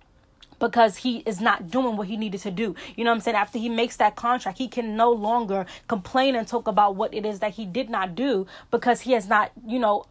because 0.63 0.99
he 0.99 1.25
is 1.27 1.41
not 1.41 1.73
doing 1.73 1.97
what 1.97 2.07
he 2.07 2.17
needed 2.17 2.41
to 2.41 2.51
do. 2.53 2.77
You 2.95 3.03
know 3.03 3.11
what 3.11 3.17
I'm 3.17 3.21
saying? 3.21 3.37
After 3.37 3.59
he 3.59 3.69
makes 3.69 3.97
that 3.97 4.15
contract, 4.15 4.59
he 4.59 4.69
can 4.69 4.97
no 4.97 5.11
longer 5.11 5.67
complain 5.89 6.37
and 6.37 6.47
talk 6.47 6.69
about 6.69 6.95
what 6.95 7.13
it 7.13 7.27
is 7.27 7.41
that 7.41 7.55
he 7.55 7.67
did 7.67 7.91
not 7.91 8.15
do 8.15 8.47
because 8.71 9.01
he 9.01 9.11
has 9.11 9.29
not, 9.29 9.51
you 9.67 9.81
know, 9.81 10.05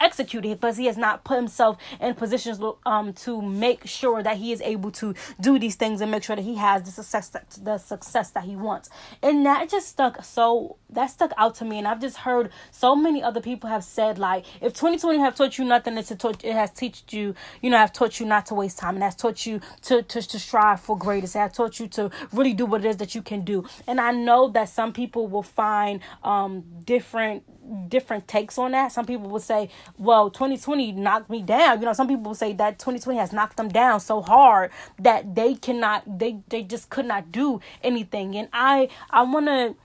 executed 0.00 0.60
because 0.60 0.76
he 0.76 0.86
has 0.86 0.96
not 0.96 1.24
put 1.24 1.36
himself 1.36 1.76
in 2.00 2.14
positions 2.14 2.60
um 2.86 3.12
to 3.12 3.42
make 3.42 3.86
sure 3.86 4.22
that 4.22 4.36
he 4.36 4.52
is 4.52 4.60
able 4.62 4.90
to 4.90 5.14
do 5.40 5.58
these 5.58 5.76
things 5.76 6.00
and 6.00 6.10
make 6.10 6.22
sure 6.22 6.36
that 6.36 6.42
he 6.42 6.56
has 6.56 6.82
the 6.82 6.90
success 6.90 7.28
that, 7.28 7.58
the 7.62 7.78
success 7.78 8.30
that 8.30 8.44
he 8.44 8.56
wants. 8.56 8.90
And 9.22 9.44
that 9.46 9.68
just 9.68 9.88
stuck 9.88 10.24
so 10.24 10.76
that 10.90 11.06
stuck 11.06 11.32
out 11.36 11.54
to 11.56 11.64
me. 11.64 11.78
And 11.78 11.86
I've 11.86 12.00
just 12.00 12.18
heard 12.18 12.50
so 12.70 12.96
many 12.96 13.22
other 13.22 13.40
people 13.40 13.68
have 13.70 13.84
said 13.84 14.18
like 14.18 14.44
if 14.60 14.74
2020 14.74 15.18
have 15.18 15.34
taught 15.34 15.58
you 15.58 15.64
nothing 15.64 15.96
it's 15.98 16.14
taught 16.16 16.44
it 16.44 16.54
has 16.54 16.70
taught 16.72 17.02
you 17.12 17.34
you 17.62 17.70
know 17.70 17.76
have 17.76 17.92
taught 17.92 18.20
you 18.20 18.26
not 18.26 18.46
to 18.46 18.54
waste 18.54 18.78
time. 18.78 18.94
And 18.94 19.02
has 19.02 19.16
taught 19.16 19.46
you 19.46 19.60
to 19.82 20.02
to, 20.02 20.22
to 20.22 20.38
strive 20.38 20.80
for 20.80 20.96
greatness. 20.96 21.34
It 21.34 21.40
has 21.40 21.52
taught 21.52 21.78
you 21.78 21.88
to 21.88 22.10
really 22.32 22.54
do 22.54 22.66
what 22.66 22.84
it 22.84 22.88
is 22.88 22.96
that 22.98 23.14
you 23.14 23.22
can 23.22 23.42
do. 23.42 23.64
And 23.86 24.00
I 24.00 24.12
know 24.12 24.48
that 24.50 24.68
some 24.68 24.92
people 24.92 25.28
will 25.28 25.42
find 25.42 26.00
um 26.22 26.64
different 26.84 27.44
different 27.88 28.26
takes 28.26 28.58
on 28.58 28.72
that. 28.72 28.92
Some 28.92 29.06
people 29.06 29.28
will 29.28 29.40
say, 29.40 29.70
well, 29.98 30.30
2020 30.30 30.92
knocked 30.92 31.30
me 31.30 31.42
down. 31.42 31.80
You 31.80 31.86
know, 31.86 31.92
some 31.92 32.08
people 32.08 32.34
say 32.34 32.52
that 32.54 32.78
2020 32.78 33.18
has 33.18 33.32
knocked 33.32 33.56
them 33.56 33.68
down 33.68 34.00
so 34.00 34.22
hard 34.22 34.70
that 34.98 35.34
they 35.34 35.54
cannot, 35.54 36.18
they, 36.18 36.40
they 36.48 36.62
just 36.62 36.90
could 36.90 37.06
not 37.06 37.32
do 37.32 37.60
anything. 37.82 38.36
And 38.36 38.48
I, 38.52 38.88
I 39.10 39.22
want 39.22 39.46
to 39.46 39.76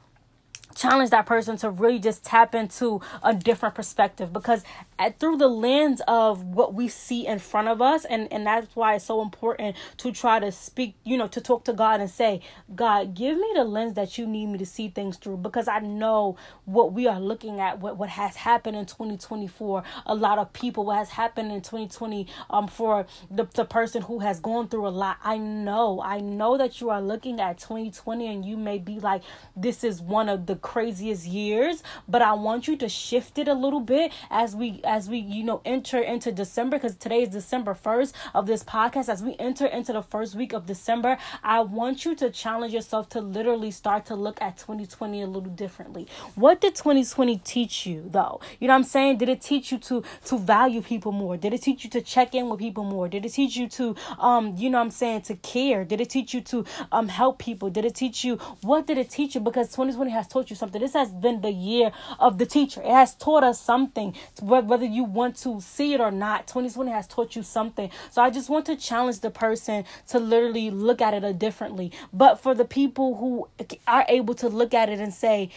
challenge 0.76 1.10
that 1.10 1.26
person 1.26 1.58
to 1.58 1.70
really 1.70 2.00
just 2.00 2.24
tap 2.24 2.54
into 2.54 3.02
a 3.24 3.34
different 3.34 3.76
perspective 3.76 4.32
because 4.34 4.64
at, 4.98 5.20
through 5.20 5.38
the 5.38 5.48
lens 5.48 6.02
of 6.08 6.44
what 6.44 6.74
we 6.74 6.88
see 6.88 7.28
in 7.28 7.40
front 7.40 7.68
of 7.68 7.82
us 7.82 8.06
and 8.06 8.32
and 8.32 8.46
that's 8.46 8.76
why 8.76 8.96
it's 8.96 9.06
so 9.06 9.22
important 9.22 9.76
to 9.98 10.12
try 10.12 10.40
to 10.40 10.52
speak 10.52 10.96
you 11.04 11.18
know 11.18 11.28
to 11.28 11.42
talk 11.42 11.64
to 11.64 11.74
god 11.74 12.00
and 12.00 12.10
say 12.10 12.42
god 12.76 13.14
give 13.14 13.38
me 13.38 13.52
the 13.56 13.64
lens 13.64 13.94
that 13.94 14.18
you 14.18 14.26
need 14.26 14.48
me 14.48 14.58
to 14.58 14.66
see 14.66 14.88
things 14.90 15.18
through 15.18 15.38
because 15.38 15.68
i 15.68 15.80
know 15.80 16.38
what 16.66 16.94
we 16.94 17.08
are 17.08 17.20
looking 17.20 17.60
at 17.60 17.80
what, 17.80 17.98
what 17.98 18.10
has 18.10 18.36
happened 18.36 18.78
in 18.78 18.86
2024 18.86 19.84
a 20.06 20.16
lot 20.16 20.38
of 20.38 20.52
people 20.54 20.86
what 20.86 20.98
has 20.98 21.10
happened 21.10 21.52
in 21.52 21.62
2020 21.62 22.28
um 22.50 22.68
for 22.68 23.06
the, 23.30 23.48
the 23.54 23.66
person 23.66 24.02
who 24.02 24.20
has 24.20 24.40
gone 24.40 24.68
through 24.68 24.88
a 24.88 24.90
lot. 24.90 25.18
I 25.24 25.38
know 25.38 26.02
i 26.04 26.20
know 26.20 26.58
that 26.58 26.80
you 26.80 26.90
are 26.90 27.02
looking 27.02 27.40
at 27.40 27.58
2020 27.58 28.28
and 28.28 28.46
you 28.46 28.58
may 28.58 28.78
be 28.78 29.00
like 29.00 29.24
this 29.56 29.84
is 29.84 30.02
one 30.02 30.30
of 30.30 30.46
the 30.46 30.56
craziest 30.56 31.26
years 31.26 31.84
but 32.08 32.22
i 32.22 32.34
want 32.34 32.68
you 32.68 32.76
to 32.78 32.90
shift 32.90 33.38
it 33.38 33.48
a 33.48 33.54
little 33.54 33.80
bit 33.80 34.12
as 34.30 34.56
we 34.56 34.82
as 34.86 35.10
we, 35.10 35.18
you 35.18 35.44
know, 35.44 35.62
enter 35.66 36.00
into 36.00 36.32
December, 36.32 36.78
because 36.78 36.96
today 36.96 37.24
is 37.24 37.30
December 37.30 37.74
1st 37.74 38.14
of 38.34 38.46
this 38.46 38.64
podcast, 38.64 39.10
as 39.10 39.24
we 39.24 39.36
enter 39.40 39.66
into 39.66 39.94
the 39.94 40.02
first 40.02 40.36
week 40.36 40.54
of 40.54 40.66
December, 40.66 41.18
I 41.44 41.62
want 41.62 42.06
you 42.06 42.16
to 42.16 42.30
challenge 42.30 42.74
yourself 42.74 43.10
to 43.10 43.22
literally 43.22 43.72
start 43.72 44.06
to 44.08 44.16
look 44.16 44.42
at 44.42 44.58
2020 44.58 45.22
a 45.22 45.28
little 45.28 45.50
differently. 45.50 46.08
What 46.36 46.62
did 46.62 46.76
2020 46.76 47.38
teach 47.40 47.86
you 47.86 48.04
though? 48.08 48.40
You 48.60 48.68
know 48.68 48.74
what 48.74 48.80
I'm 48.80 48.84
saying? 48.84 49.18
Did 49.18 49.30
it 49.30 49.42
teach 49.42 49.72
you 49.72 49.78
to 49.80 50.04
to 50.26 50.38
value 50.38 50.82
people 50.82 51.12
more? 51.12 51.38
Did 51.38 51.54
it 51.54 51.62
teach 51.62 51.84
you 51.84 51.90
to 51.92 52.02
check 52.02 52.36
in 52.36 52.50
with 52.50 52.60
people 52.60 52.84
more? 52.84 53.08
Did 53.08 53.26
it 53.26 53.34
teach 53.34 53.56
you 53.56 53.68
to 53.70 53.96
um, 54.20 54.54
you 54.56 54.70
know 54.70 54.80
I'm 54.80 54.92
saying, 54.92 55.22
to 55.24 55.36
care? 55.36 55.84
Did 55.84 56.02
it 56.02 56.10
teach 56.10 56.34
you 56.34 56.42
to 56.42 56.66
um 56.92 57.08
help 57.08 57.40
people? 57.40 57.70
Did 57.70 57.86
it 57.86 57.96
teach 57.96 58.24
you 58.24 58.38
what 58.62 58.88
did 58.88 58.98
it 58.98 59.10
teach 59.10 59.36
you? 59.36 59.42
Because 59.42 59.68
2020 59.70 60.12
has 60.12 60.28
taught 60.28 60.50
you 60.50 60.56
something. 60.56 60.82
This 60.82 60.94
has 60.94 61.12
been 61.12 61.42
the 61.42 61.52
year 61.52 61.92
of 62.20 62.38
the 62.38 62.46
teacher. 62.46 62.82
It 62.82 62.92
has 62.92 63.16
taught 63.16 63.44
us 63.44 63.60
something. 63.60 64.16
Whether 64.42 64.75
whether 64.76 64.86
you 64.86 65.06
want 65.06 65.38
to 65.38 65.62
see 65.62 65.94
it 65.94 66.02
or 66.02 66.12
not 66.12 66.48
2020 66.48 66.92
has 66.92 67.08
taught 67.08 67.34
you 67.34 67.42
something. 67.44 67.90
So 68.12 68.22
i 68.22 68.30
just 68.30 68.50
want 68.50 68.66
to 68.66 68.76
challenge 68.76 69.22
the 69.22 69.32
person 69.32 69.86
to 70.10 70.20
literally 70.20 70.70
look 70.70 71.00
at 71.00 71.14
it 71.14 71.24
a 71.24 71.32
differently. 71.32 71.94
But 72.12 72.42
for 72.42 72.54
the 72.54 72.66
people 72.66 73.16
who 73.16 73.48
are 73.88 74.06
able 74.10 74.34
to 74.36 74.50
look 74.50 74.74
at 74.74 74.90
it 74.90 75.00
and 75.00 75.14
say 75.14 75.50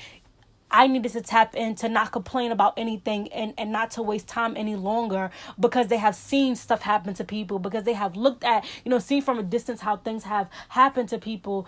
I 0.70 0.86
needed 0.86 1.12
to 1.12 1.22
tap 1.22 1.56
in 1.56 1.74
to 1.76 1.88
not 1.88 2.12
complain 2.12 2.52
about 2.52 2.74
anything 2.76 3.32
and, 3.32 3.54
and 3.58 3.72
not 3.72 3.90
to 3.92 4.02
waste 4.02 4.28
time 4.28 4.56
any 4.56 4.76
longer 4.76 5.30
because 5.58 5.88
they 5.88 5.96
have 5.96 6.14
seen 6.14 6.54
stuff 6.54 6.82
happen 6.82 7.14
to 7.14 7.24
people, 7.24 7.58
because 7.58 7.84
they 7.84 7.94
have 7.94 8.16
looked 8.16 8.44
at, 8.44 8.64
you 8.84 8.90
know, 8.90 8.98
seen 8.98 9.22
from 9.22 9.38
a 9.38 9.42
distance 9.42 9.80
how 9.80 9.96
things 9.96 10.24
have 10.24 10.48
happened 10.68 11.08
to 11.08 11.18
people 11.18 11.66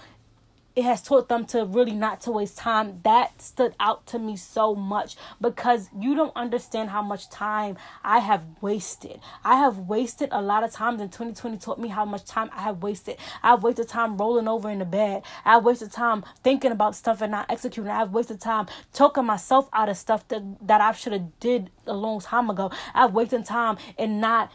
it 0.77 0.85
has 0.85 1.03
taught 1.03 1.29
them 1.29 1.45
to 1.47 1.65
really 1.65 1.93
not 1.93 2.21
to 2.23 2.31
waste 2.31 2.57
time. 2.57 3.01
That 3.03 3.43
stood 3.43 3.75
out 3.81 4.07
to 4.09 4.19
me 4.19 4.37
so 4.37 4.75
much 4.75 5.17
because 5.41 5.91
you 5.99 6.15
don't 6.15 6.33
understand 6.37 6.91
how 6.91 7.03
much 7.03 7.29
time 7.29 7.77
i 8.05 8.19
have 8.19 8.45
wasted. 8.61 9.21
I 9.45 9.57
have 9.57 9.79
wasted 9.79 10.29
a 10.33 10.41
lot 10.41 10.63
of 10.63 10.73
times 10.73 11.01
and 11.01 11.11
2020 11.11 11.59
taught 11.59 11.79
me 11.79 11.89
how 11.89 12.05
much 12.05 12.25
time 12.25 12.51
i 12.55 12.63
have 12.63 12.83
wasted. 12.83 13.17
I've 13.43 13.63
wasted 13.63 13.89
time 13.89 14.17
rolling 14.17 14.49
over 14.49 14.71
in 14.71 14.79
the 14.79 14.85
bed. 14.85 15.23
I've 15.45 15.65
wasted 15.65 15.93
time 15.93 16.25
thinking 16.43 16.73
about 16.73 16.95
stuff 16.95 17.21
and 17.21 17.33
not 17.33 17.51
executing. 17.51 17.91
I've 17.91 18.13
wasted 18.13 18.41
time 18.41 18.67
choking 18.95 19.25
myself 19.25 19.69
out 19.73 19.89
of 19.89 19.97
stuff 19.97 20.27
that, 20.29 20.43
that 20.67 20.81
i 20.81 20.93
should 20.93 21.13
have 21.13 21.41
did 21.41 21.71
a 21.87 21.95
long 21.95 22.21
time 22.21 22.49
ago. 22.51 22.71
I've 22.95 23.13
wasted 23.13 23.45
time 23.45 23.77
and 23.99 24.21
not 24.21 24.53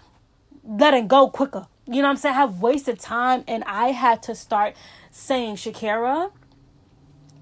letting 0.67 1.07
go 1.07 1.29
quicker 1.29 1.67
you 1.87 2.01
know 2.01 2.07
what 2.07 2.11
i'm 2.11 2.17
saying 2.17 2.35
i've 2.35 2.59
wasted 2.59 2.99
time 2.99 3.43
and 3.47 3.63
i 3.65 3.87
had 3.89 4.23
to 4.23 4.33
start 4.33 4.75
saying, 5.15 5.55
Shakira, 5.55 6.31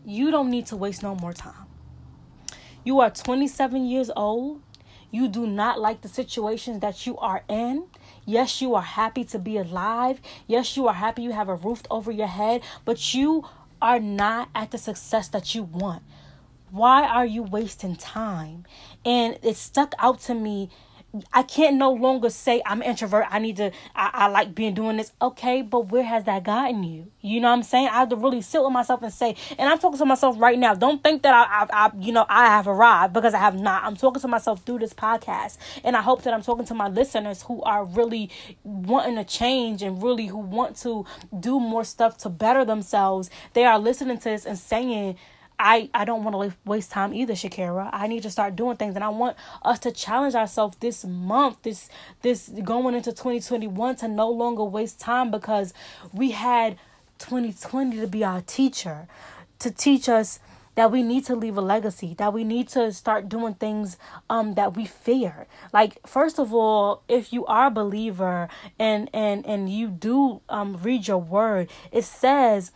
you 0.05 0.29
don't 0.29 0.51
need 0.51 0.67
to 0.67 0.77
waste 0.77 1.01
no 1.01 1.15
more 1.15 1.33
time. 1.33 1.65
You 2.83 2.99
are 2.99 3.09
27 3.09 3.85
years 3.85 4.11
old. 4.15 4.61
You 5.09 5.27
do 5.27 5.47
not 5.47 5.79
like 5.79 6.01
the 6.01 6.07
situations 6.07 6.81
that 6.81 7.07
you 7.07 7.17
are 7.17 7.43
in. 7.49 7.85
Yes, 8.25 8.61
you 8.61 8.75
are 8.75 8.81
happy 8.83 9.23
to 9.25 9.39
be 9.39 9.57
alive. 9.57 10.21
Yes, 10.45 10.77
you 10.77 10.87
are 10.87 10.93
happy 10.93 11.23
you 11.23 11.31
have 11.31 11.49
a 11.49 11.55
roof 11.55 11.81
over 11.89 12.11
your 12.11 12.27
head, 12.27 12.61
but 12.85 13.13
you 13.13 13.43
are 13.81 13.99
not 13.99 14.49
at 14.53 14.71
the 14.71 14.77
success 14.77 15.27
that 15.29 15.55
you 15.55 15.63
want. 15.63 16.03
Why 16.69 17.07
are 17.07 17.25
you 17.25 17.41
wasting 17.43 17.95
time? 17.95 18.65
And 19.03 19.39
it 19.41 19.55
stuck 19.55 19.93
out 19.97 20.19
to 20.21 20.35
me 20.35 20.69
I 21.31 21.43
can't 21.43 21.75
no 21.75 21.91
longer 21.91 22.31
say 22.31 22.63
I'm 22.65 22.81
introvert. 22.81 23.27
I 23.29 23.37
need 23.37 23.57
to. 23.57 23.71
I, 23.95 24.09
I 24.13 24.27
like 24.27 24.55
being 24.55 24.73
doing 24.73 24.97
this. 24.97 25.11
Okay, 25.21 25.61
but 25.61 25.91
where 25.91 26.03
has 26.03 26.23
that 26.23 26.43
gotten 26.43 26.83
you? 26.83 27.11
You 27.21 27.39
know 27.39 27.49
what 27.49 27.57
I'm 27.57 27.63
saying? 27.63 27.87
I 27.87 27.99
have 27.99 28.09
to 28.09 28.15
really 28.15 28.41
sit 28.41 28.63
with 28.63 28.71
myself 28.71 29.03
and 29.03 29.13
say. 29.13 29.35
And 29.59 29.69
I'm 29.69 29.77
talking 29.77 29.99
to 29.99 30.05
myself 30.05 30.37
right 30.39 30.57
now. 30.57 30.73
Don't 30.73 31.03
think 31.03 31.21
that 31.21 31.33
I, 31.33 31.65
I, 31.65 31.85
I, 31.85 31.91
you 31.99 32.13
know, 32.13 32.25
I 32.27 32.47
have 32.47 32.67
arrived 32.67 33.13
because 33.13 33.35
I 33.35 33.39
have 33.39 33.59
not. 33.59 33.83
I'm 33.83 33.95
talking 33.95 34.21
to 34.21 34.27
myself 34.27 34.63
through 34.63 34.79
this 34.79 34.93
podcast, 34.93 35.57
and 35.83 35.95
I 35.95 36.01
hope 36.01 36.23
that 36.23 36.33
I'm 36.33 36.41
talking 36.41 36.65
to 36.65 36.73
my 36.73 36.87
listeners 36.87 37.43
who 37.43 37.61
are 37.61 37.85
really 37.85 38.31
wanting 38.63 39.15
to 39.15 39.23
change 39.23 39.83
and 39.83 40.01
really 40.01 40.25
who 40.25 40.39
want 40.39 40.77
to 40.77 41.05
do 41.39 41.59
more 41.59 41.83
stuff 41.83 42.17
to 42.19 42.29
better 42.29 42.65
themselves. 42.65 43.29
They 43.53 43.65
are 43.65 43.77
listening 43.77 44.17
to 44.17 44.29
this 44.29 44.45
and 44.45 44.57
saying 44.57 45.17
I, 45.65 45.89
I 45.93 46.03
don't 46.03 46.25
want 46.25 46.51
to 46.51 46.57
waste 46.65 46.91
time 46.91 47.13
either, 47.13 47.33
Shakira. 47.33 47.89
I 47.93 48.07
need 48.07 48.23
to 48.23 48.29
start 48.29 48.57
doing 48.57 48.75
things, 48.75 48.95
and 48.95 49.03
I 49.03 49.07
want 49.07 49.37
us 49.63 49.79
to 49.79 49.93
challenge 49.93 50.35
ourselves 50.35 50.75
this 50.81 51.05
month, 51.05 51.61
this 51.63 51.87
this 52.21 52.49
going 52.49 52.95
into 52.95 53.11
2021 53.11 53.95
to 53.97 54.09
no 54.09 54.29
longer 54.29 54.65
waste 54.65 54.99
time 54.99 55.31
because 55.31 55.73
we 56.11 56.31
had 56.31 56.77
2020 57.19 57.97
to 58.01 58.07
be 58.07 58.25
our 58.25 58.41
teacher, 58.41 59.07
to 59.59 59.71
teach 59.71 60.09
us 60.09 60.39
that 60.75 60.91
we 60.91 61.01
need 61.01 61.23
to 61.23 61.35
leave 61.35 61.55
a 61.55 61.61
legacy 61.61 62.15
that 62.17 62.33
we 62.33 62.43
need 62.43 62.67
to 62.67 62.91
start 62.91 63.29
doing 63.29 63.53
things 63.53 63.95
um 64.27 64.55
that 64.55 64.75
we 64.75 64.85
fear 64.87 65.45
like 65.71 65.99
first 66.05 66.39
of 66.39 66.51
all 66.51 67.03
if 67.07 67.31
you 67.31 67.45
are 67.45 67.67
a 67.67 67.71
believer 67.71 68.49
and 68.79 69.07
and 69.13 69.45
and 69.45 69.69
you 69.71 69.87
do 69.87 70.41
um 70.49 70.75
read 70.81 71.07
your 71.07 71.19
word 71.19 71.69
it 71.91 72.03
says 72.03 72.71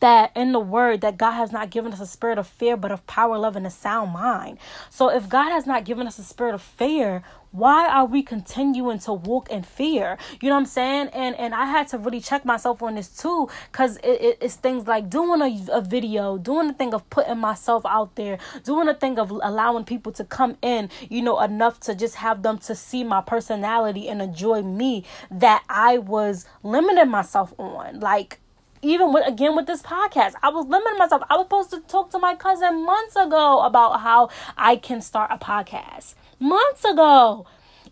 that 0.00 0.32
in 0.34 0.52
the 0.52 0.60
word 0.60 1.00
that 1.02 1.16
God 1.18 1.32
has 1.32 1.52
not 1.52 1.70
given 1.70 1.92
us 1.92 2.00
a 2.00 2.06
spirit 2.06 2.38
of 2.38 2.46
fear, 2.46 2.76
but 2.76 2.90
of 2.90 3.06
power, 3.06 3.38
love, 3.38 3.56
and 3.56 3.66
a 3.66 3.70
sound 3.70 4.12
mind. 4.12 4.58
So 4.88 5.08
if 5.10 5.28
God 5.28 5.50
has 5.50 5.66
not 5.66 5.84
given 5.84 6.06
us 6.06 6.18
a 6.18 6.24
spirit 6.24 6.54
of 6.54 6.62
fear, 6.62 7.22
why 7.52 7.88
are 7.88 8.06
we 8.06 8.22
continuing 8.22 9.00
to 9.00 9.12
walk 9.12 9.50
in 9.50 9.62
fear? 9.62 10.16
You 10.40 10.48
know 10.48 10.54
what 10.54 10.60
I'm 10.60 10.66
saying? 10.66 11.08
And 11.12 11.34
and 11.36 11.54
I 11.54 11.66
had 11.66 11.88
to 11.88 11.98
really 11.98 12.20
check 12.20 12.44
myself 12.44 12.82
on 12.82 12.94
this 12.94 13.08
too, 13.08 13.48
because 13.72 13.96
it, 13.98 14.20
it, 14.22 14.38
it's 14.40 14.54
things 14.54 14.86
like 14.86 15.10
doing 15.10 15.42
a, 15.42 15.78
a 15.78 15.80
video, 15.80 16.38
doing 16.38 16.68
the 16.68 16.74
thing 16.74 16.94
of 16.94 17.08
putting 17.10 17.38
myself 17.38 17.84
out 17.84 18.14
there, 18.14 18.38
doing 18.64 18.86
the 18.86 18.94
thing 18.94 19.18
of 19.18 19.30
allowing 19.30 19.84
people 19.84 20.12
to 20.12 20.24
come 20.24 20.56
in, 20.62 20.90
you 21.08 21.22
know, 21.22 21.40
enough 21.40 21.80
to 21.80 21.94
just 21.94 22.16
have 22.16 22.42
them 22.42 22.58
to 22.58 22.74
see 22.74 23.02
my 23.02 23.20
personality 23.20 24.08
and 24.08 24.22
enjoy 24.22 24.62
me 24.62 25.04
that 25.30 25.64
I 25.68 25.98
was 25.98 26.46
limiting 26.62 27.10
myself 27.10 27.52
on. 27.58 28.00
Like 28.00 28.39
even 28.82 29.12
with 29.12 29.26
again 29.26 29.54
with 29.54 29.66
this 29.66 29.82
podcast 29.82 30.34
i 30.42 30.48
was 30.48 30.66
limiting 30.66 30.98
myself. 30.98 31.22
I 31.28 31.36
was 31.36 31.46
supposed 31.46 31.70
to 31.70 31.80
talk 31.80 32.10
to 32.10 32.18
my 32.18 32.34
cousin 32.34 32.84
months 32.84 33.16
ago 33.16 33.60
about 33.60 34.00
how 34.00 34.30
i 34.56 34.76
can 34.76 35.00
start 35.00 35.30
a 35.30 35.38
podcast. 35.38 36.14
Months 36.38 36.84
ago. 36.84 37.46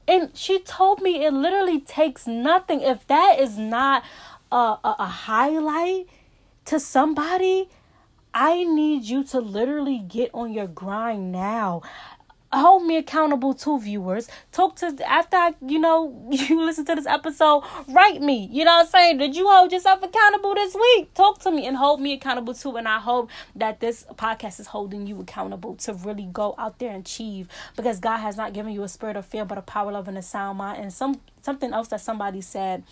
And 0.07 0.35
she 0.35 0.61
told 0.61 1.03
me 1.03 1.22
it 1.27 1.35
literally 1.35 1.81
takes 1.81 2.27
nothing. 2.27 2.81
If 2.81 3.07
that 3.09 3.37
is 3.38 3.59
not 3.59 4.03
a, 4.51 4.57
a, 4.57 4.96
a 5.01 5.07
highlight 5.07 6.09
to 6.64 6.81
somebody 6.81 7.68
I 8.33 8.64
need 8.64 9.05
you 9.05 9.24
to 9.24 9.40
literally 9.40 9.98
get 9.98 10.31
on 10.33 10.53
your 10.53 10.66
grind 10.66 11.33
now 11.33 11.83
hold 12.52 12.84
me 12.84 12.96
accountable 12.96 13.54
to 13.54 13.78
viewers. 13.78 14.28
Talk 14.52 14.76
to 14.76 14.96
after 15.06 15.37
I, 15.37 15.54
you 15.66 15.78
know, 15.78 16.26
you 16.30 16.64
listen 16.64 16.84
to 16.87 16.94
this 16.94 17.06
episode, 17.06 17.64
write 17.88 18.20
me. 18.20 18.48
You 18.50 18.64
know 18.64 18.72
what 18.76 18.87
I'm 18.87 18.90
saying? 18.90 19.18
Did 19.18 19.37
you 19.37 19.48
hold 19.48 19.72
yourself 19.72 20.02
accountable 20.02 20.54
this 20.54 20.74
week? 20.74 21.12
Talk 21.14 21.40
to 21.40 21.50
me 21.50 21.66
and 21.66 21.76
hold 21.76 22.00
me 22.00 22.14
accountable 22.14 22.54
too. 22.54 22.76
And 22.76 22.88
I 22.88 22.98
hope 22.98 23.30
that 23.54 23.80
this 23.80 24.04
podcast 24.14 24.61
is 24.61 24.68
holding 24.68 25.06
you 25.06 25.20
accountable 25.20 25.76
to 25.76 25.92
really 25.94 26.28
go 26.32 26.54
out 26.58 26.78
there 26.78 26.90
and 26.90 27.04
achieve 27.04 27.48
because 27.76 28.00
God 28.00 28.18
has 28.18 28.37
not 28.37 28.52
given 28.52 28.72
you 28.72 28.82
a 28.82 28.88
spirit 28.88 29.16
of 29.16 29.26
fear, 29.26 29.44
but 29.44 29.58
a 29.58 29.62
power, 29.62 29.92
love, 29.92 30.08
and 30.08 30.18
a 30.18 30.22
sound 30.22 30.58
mind. 30.58 30.82
And 30.82 30.92
some 30.92 31.20
something 31.42 31.72
else 31.72 31.88
that 31.88 32.00
somebody 32.00 32.40
said 32.40 32.82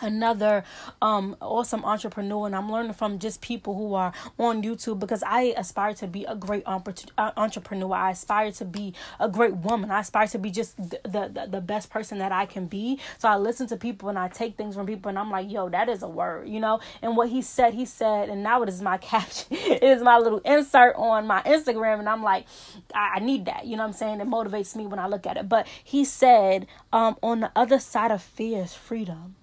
another 0.00 0.64
um 1.02 1.36
awesome 1.40 1.84
entrepreneur 1.84 2.46
and 2.46 2.56
I'm 2.56 2.70
learning 2.70 2.94
from 2.94 3.18
just 3.18 3.40
people 3.40 3.76
who 3.76 3.94
are 3.94 4.12
on 4.38 4.62
YouTube 4.62 4.98
because 4.98 5.22
I 5.26 5.54
aspire 5.56 5.94
to 5.94 6.06
be 6.06 6.24
a 6.24 6.34
great 6.34 6.62
uh, 6.66 7.30
entrepreneur. 7.36 7.92
I 7.94 8.10
aspire 8.10 8.52
to 8.52 8.64
be 8.64 8.94
a 9.18 9.28
great 9.28 9.54
woman. 9.56 9.90
I 9.90 10.00
aspire 10.00 10.26
to 10.28 10.38
be 10.38 10.50
just 10.50 10.76
the, 10.76 11.00
the 11.04 11.48
the 11.50 11.60
best 11.60 11.90
person 11.90 12.18
that 12.18 12.32
I 12.32 12.46
can 12.46 12.66
be. 12.66 12.98
So 13.18 13.28
I 13.28 13.36
listen 13.36 13.66
to 13.68 13.76
people 13.76 14.08
and 14.08 14.18
I 14.18 14.28
take 14.28 14.56
things 14.56 14.74
from 14.74 14.86
people 14.86 15.08
and 15.08 15.18
I'm 15.18 15.30
like 15.30 15.50
yo 15.50 15.68
that 15.68 15.88
is 15.88 16.02
a 16.02 16.08
word 16.08 16.48
you 16.48 16.60
know? 16.60 16.80
And 17.02 17.16
what 17.16 17.28
he 17.28 17.42
said 17.42 17.74
he 17.74 17.84
said 17.84 18.28
and 18.28 18.42
now 18.42 18.62
it 18.62 18.68
is 18.68 18.82
my 18.82 18.96
caption 19.10 19.46
it 19.50 19.82
is 19.82 20.02
my 20.02 20.18
little 20.18 20.40
insert 20.40 20.96
on 20.96 21.26
my 21.26 21.42
Instagram 21.42 21.98
and 21.98 22.08
I'm 22.08 22.22
like 22.22 22.46
I, 22.94 23.14
I 23.16 23.18
need 23.20 23.46
that 23.46 23.66
you 23.66 23.76
know 23.76 23.82
what 23.82 23.88
I'm 23.88 23.92
saying? 23.94 24.20
It 24.20 24.28
motivates 24.28 24.74
me 24.76 24.86
when 24.86 24.98
I 24.98 25.06
look 25.06 25.26
at 25.26 25.36
it. 25.36 25.48
But 25.48 25.66
he 25.82 26.04
said 26.04 26.66
um 26.92 27.16
on 27.22 27.40
the 27.40 27.52
other 27.54 27.78
side 27.78 28.10
of 28.10 28.22
fear 28.22 28.62
is 28.62 28.74
freedom 28.74 29.36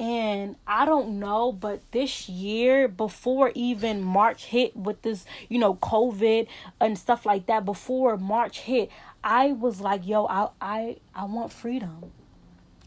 and 0.00 0.56
I 0.66 0.84
don't 0.84 1.20
know, 1.20 1.52
but 1.52 1.80
this 1.92 2.28
year, 2.28 2.88
before 2.88 3.52
even 3.54 4.02
March 4.02 4.46
hit 4.46 4.76
with 4.76 5.02
this, 5.02 5.24
you 5.48 5.58
know, 5.58 5.76
COVID 5.76 6.48
and 6.80 6.98
stuff 6.98 7.24
like 7.24 7.46
that, 7.46 7.64
before 7.64 8.16
March 8.16 8.60
hit, 8.60 8.90
I 9.22 9.52
was 9.52 9.80
like, 9.80 10.06
yo, 10.06 10.26
I 10.26 10.48
I 10.60 10.96
I 11.14 11.24
want 11.24 11.52
freedom. 11.52 12.12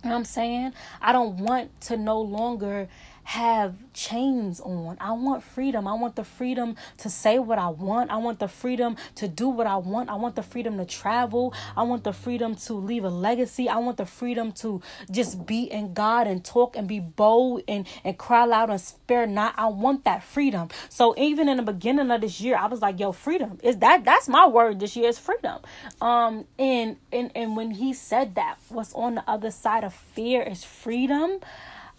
You 0.04 0.10
know 0.12 0.16
I'm 0.18 0.26
saying? 0.26 0.74
I 1.02 1.12
don't 1.12 1.38
want 1.38 1.82
to 1.82 1.98
no 1.98 2.22
longer 2.22 2.88
have 3.28 3.76
chains 3.92 4.62
on. 4.62 4.96
I 5.02 5.12
want 5.12 5.44
freedom. 5.44 5.86
I 5.86 5.96
want 5.96 6.16
the 6.16 6.24
freedom 6.24 6.78
to 7.00 7.10
say 7.10 7.40
what 7.40 7.60
I 7.60 7.68
want. 7.68 8.10
I 8.10 8.16
want 8.16 8.40
the 8.40 8.48
freedom 8.48 8.96
to 9.16 9.28
do 9.28 9.50
what 9.50 9.68
I 9.68 9.76
want. 9.76 10.10
I 10.10 10.16
want 10.16 10.38
the 10.38 10.44
freedom 10.44 10.78
to 10.78 10.86
travel. 10.86 11.54
I 11.76 11.84
want 11.84 12.06
the 12.06 12.14
freedom 12.14 12.56
to 12.56 12.74
leave 12.76 13.04
a 13.04 13.10
legacy. 13.10 13.68
I 13.68 13.80
want 13.80 13.98
the 13.98 14.06
freedom 14.06 14.54
to 14.64 14.82
just 15.12 15.46
be 15.46 15.64
in 15.64 15.94
God 15.94 16.28
and 16.28 16.42
talk 16.42 16.78
and 16.78 16.88
be 16.88 17.02
bold 17.02 17.64
and, 17.68 17.86
and 18.06 18.18
cry 18.18 18.46
loud 18.46 18.70
and 18.70 18.80
spare 18.80 19.28
not. 19.28 19.56
I 19.58 19.68
want 19.68 20.06
that 20.06 20.24
freedom. 20.24 20.70
So 20.88 21.14
even 21.18 21.50
in 21.50 21.58
the 21.58 21.64
beginning 21.64 22.10
of 22.10 22.22
this 22.22 22.40
year, 22.40 22.56
I 22.56 22.68
was 22.68 22.82
like, 22.82 22.98
yo, 22.98 23.12
freedom 23.12 23.60
is 23.62 23.76
that 23.80 24.06
that's 24.06 24.30
my 24.30 24.48
word 24.48 24.80
this 24.80 24.96
year 24.96 25.10
is 25.10 25.20
freedom. 25.20 25.60
Um 26.00 26.46
and 26.58 26.96
and 27.12 27.34
and 27.36 27.58
when 27.58 27.72
he 27.72 27.92
said 27.92 28.36
that, 28.36 28.56
what's 28.70 28.94
on 28.94 29.16
the 29.16 29.24
other 29.30 29.52
side 29.52 29.84
of 29.84 29.94
fear 29.94 30.44
is 30.44 30.64
freedom. 30.64 31.42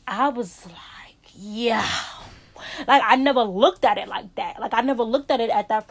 I 0.07 0.31
was 0.31 0.65
like 0.65 0.98
yeah 1.41 1.89
like 2.89 3.03
i 3.05 3.15
never 3.15 3.43
looked 3.43 3.85
at 3.85 3.97
it 3.97 4.09
like 4.09 4.35
that 4.35 4.59
like 4.61 4.75
i 4.75 4.81
never 4.81 5.05
looked 5.05 5.31
at 5.31 5.41
it 5.41 5.51
at 5.51 5.69
that 5.69 5.89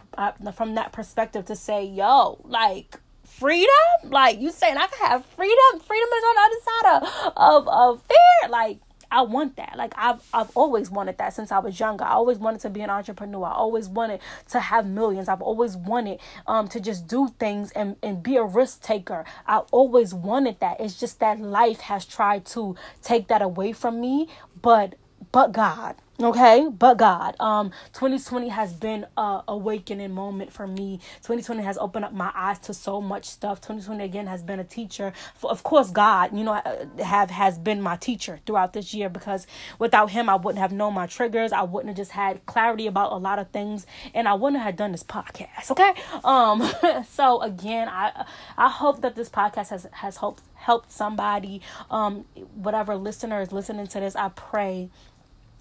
from 0.53 0.75
that 0.75 0.91
perspective 0.91 1.45
to 1.45 1.55
say 1.55 1.85
yo 1.85 2.37
like 2.43 2.99
freedom 3.23 3.69
like 4.03 4.39
you 4.39 4.51
saying 4.51 4.75
i 4.75 4.87
can 4.87 5.07
have 5.07 5.25
freedom 5.25 5.79
freedom 5.79 6.09
is 6.09 6.23
on 6.23 6.35
the 6.35 6.41
other 6.41 6.61
side 6.65 7.27
of 7.27 7.33
of, 7.37 7.67
of 7.67 8.01
fear 8.03 8.49
like 8.49 8.79
I 9.09 9.21
want 9.21 9.55
that. 9.55 9.75
Like 9.77 9.93
I've 9.95 10.21
I've 10.33 10.49
always 10.55 10.91
wanted 10.91 11.17
that 11.19 11.33
since 11.33 11.51
I 11.51 11.59
was 11.59 11.79
younger. 11.79 12.03
I 12.03 12.11
always 12.11 12.39
wanted 12.39 12.59
to 12.61 12.69
be 12.69 12.81
an 12.81 12.89
entrepreneur. 12.89 13.45
I 13.45 13.53
always 13.53 13.87
wanted 13.87 14.19
to 14.49 14.59
have 14.59 14.85
millions. 14.85 15.29
I've 15.29 15.41
always 15.41 15.77
wanted 15.77 16.19
um 16.45 16.67
to 16.69 16.79
just 16.81 17.07
do 17.07 17.29
things 17.39 17.71
and 17.71 17.95
and 18.03 18.21
be 18.21 18.35
a 18.35 18.43
risk 18.43 18.81
taker. 18.81 19.23
I 19.45 19.59
always 19.71 20.13
wanted 20.13 20.59
that. 20.59 20.81
It's 20.81 20.99
just 20.99 21.21
that 21.21 21.39
life 21.39 21.79
has 21.81 22.05
tried 22.05 22.45
to 22.47 22.75
take 23.01 23.29
that 23.29 23.41
away 23.41 23.71
from 23.71 24.01
me, 24.01 24.27
but 24.61 24.95
but 25.31 25.51
God. 25.51 25.95
Okay, 26.19 26.67
but 26.67 26.97
God. 26.97 27.35
Um, 27.39 27.69
2020 27.93 28.49
has 28.49 28.73
been 28.73 29.05
a 29.15 29.43
awakening 29.47 30.11
moment 30.13 30.51
for 30.51 30.65
me. 30.65 30.97
2020 31.17 31.61
has 31.61 31.77
opened 31.77 32.05
up 32.05 32.13
my 32.13 32.31
eyes 32.33 32.57
to 32.59 32.73
so 32.73 32.99
much 32.99 33.25
stuff. 33.25 33.61
2020 33.61 34.03
again 34.03 34.25
has 34.25 34.41
been 34.41 34.59
a 34.59 34.63
teacher. 34.63 35.13
For, 35.35 35.51
of 35.51 35.61
course, 35.61 35.91
God, 35.91 36.35
you 36.35 36.43
know, 36.43 36.53
uh, 36.53 37.03
have 37.03 37.29
has 37.29 37.59
been 37.59 37.83
my 37.83 37.97
teacher 37.97 38.39
throughout 38.47 38.73
this 38.73 38.95
year 38.95 39.09
because 39.09 39.45
without 39.77 40.09
Him, 40.09 40.27
I 40.27 40.35
wouldn't 40.35 40.59
have 40.59 40.71
known 40.71 40.95
my 40.95 41.05
triggers. 41.05 41.51
I 41.51 41.61
wouldn't 41.61 41.89
have 41.89 41.97
just 41.97 42.11
had 42.11 42.43
clarity 42.47 42.87
about 42.87 43.11
a 43.11 43.17
lot 43.17 43.37
of 43.37 43.51
things, 43.51 43.85
and 44.15 44.27
I 44.27 44.33
wouldn't 44.33 44.63
have 44.63 44.75
done 44.75 44.93
this 44.93 45.03
podcast. 45.03 45.69
Okay, 45.69 45.93
um, 46.23 46.67
so 47.11 47.41
again, 47.41 47.89
I 47.89 48.25
I 48.57 48.69
hope 48.69 49.01
that 49.01 49.15
this 49.15 49.29
podcast 49.29 49.69
has 49.69 49.87
has 49.91 50.17
helped 50.17 50.41
helped 50.55 50.91
somebody. 50.91 51.61
Um, 51.91 52.25
whatever 52.55 52.95
listener 52.95 53.39
is 53.41 53.51
listening 53.51 53.85
to 53.87 53.99
this, 53.99 54.15
I 54.15 54.29
pray 54.29 54.89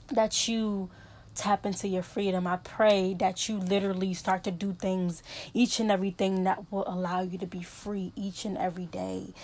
that 0.09 0.49
you 0.49 0.91
tap 1.35 1.67
into 1.67 1.87
your 1.87 2.03
freedom. 2.03 2.47
I 2.47 2.57
pray 2.57 3.15
that 3.15 3.49
you 3.49 3.59
literally 3.59 4.15
start 4.15 4.45
to 4.45 4.51
do 4.51 4.73
things, 4.73 5.23
each 5.55 5.79
and 5.79 5.91
everything 5.91 6.45
that 6.45 6.71
will 6.73 6.85
allow 6.87 7.21
you 7.21 7.39
to 7.39 7.47
be 7.47 7.63
free 7.63 8.13
each 8.17 8.45
and 8.45 8.57
every 8.57 8.87
day. 8.87 9.35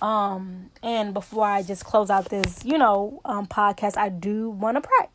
Um, 0.00 0.70
and 0.82 1.12
before 1.12 1.44
I 1.44 1.62
just 1.62 1.84
close 1.84 2.08
out 2.08 2.30
this, 2.30 2.64
you 2.64 2.78
know, 2.78 3.20
um, 3.24 3.46
podcast, 3.46 3.96
I 3.96 4.08
do 4.08 4.48
want 4.50 4.76
to 4.76 4.80
pray. 4.80 5.08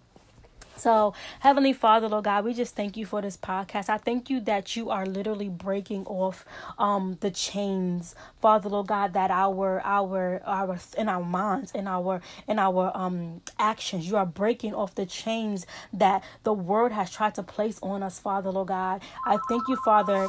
So, 0.77 1.13
Heavenly 1.39 1.73
Father, 1.73 2.07
Lord 2.09 2.25
God, 2.25 2.45
we 2.45 2.53
just 2.53 2.75
thank 2.75 2.97
you 2.97 3.05
for 3.05 3.21
this 3.21 3.37
podcast. 3.37 3.89
I 3.89 3.97
thank 3.97 4.29
you 4.29 4.39
that 4.41 4.75
you 4.75 4.89
are 4.89 5.05
literally 5.05 5.49
breaking 5.49 6.05
off 6.05 6.45
um 6.77 7.17
the 7.21 7.31
chains, 7.31 8.15
Father, 8.41 8.69
Lord 8.69 8.87
God, 8.87 9.13
that 9.13 9.31
our 9.31 9.81
our 9.85 10.41
our 10.45 10.79
in 10.97 11.09
our 11.09 11.23
minds, 11.23 11.71
in 11.71 11.87
our 11.87 12.21
in 12.47 12.59
our 12.59 12.91
um 12.95 13.41
actions, 13.59 14.07
you 14.09 14.17
are 14.17 14.25
breaking 14.25 14.73
off 14.75 14.95
the 14.95 15.05
chains 15.05 15.65
that 15.93 16.23
the 16.43 16.53
world 16.53 16.91
has 16.91 17.11
tried 17.11 17.35
to 17.35 17.43
place 17.43 17.79
on 17.81 18.03
us, 18.03 18.19
Father, 18.19 18.51
Lord 18.51 18.69
God. 18.69 19.01
I 19.25 19.37
thank 19.49 19.67
you, 19.67 19.77
Father 19.77 20.27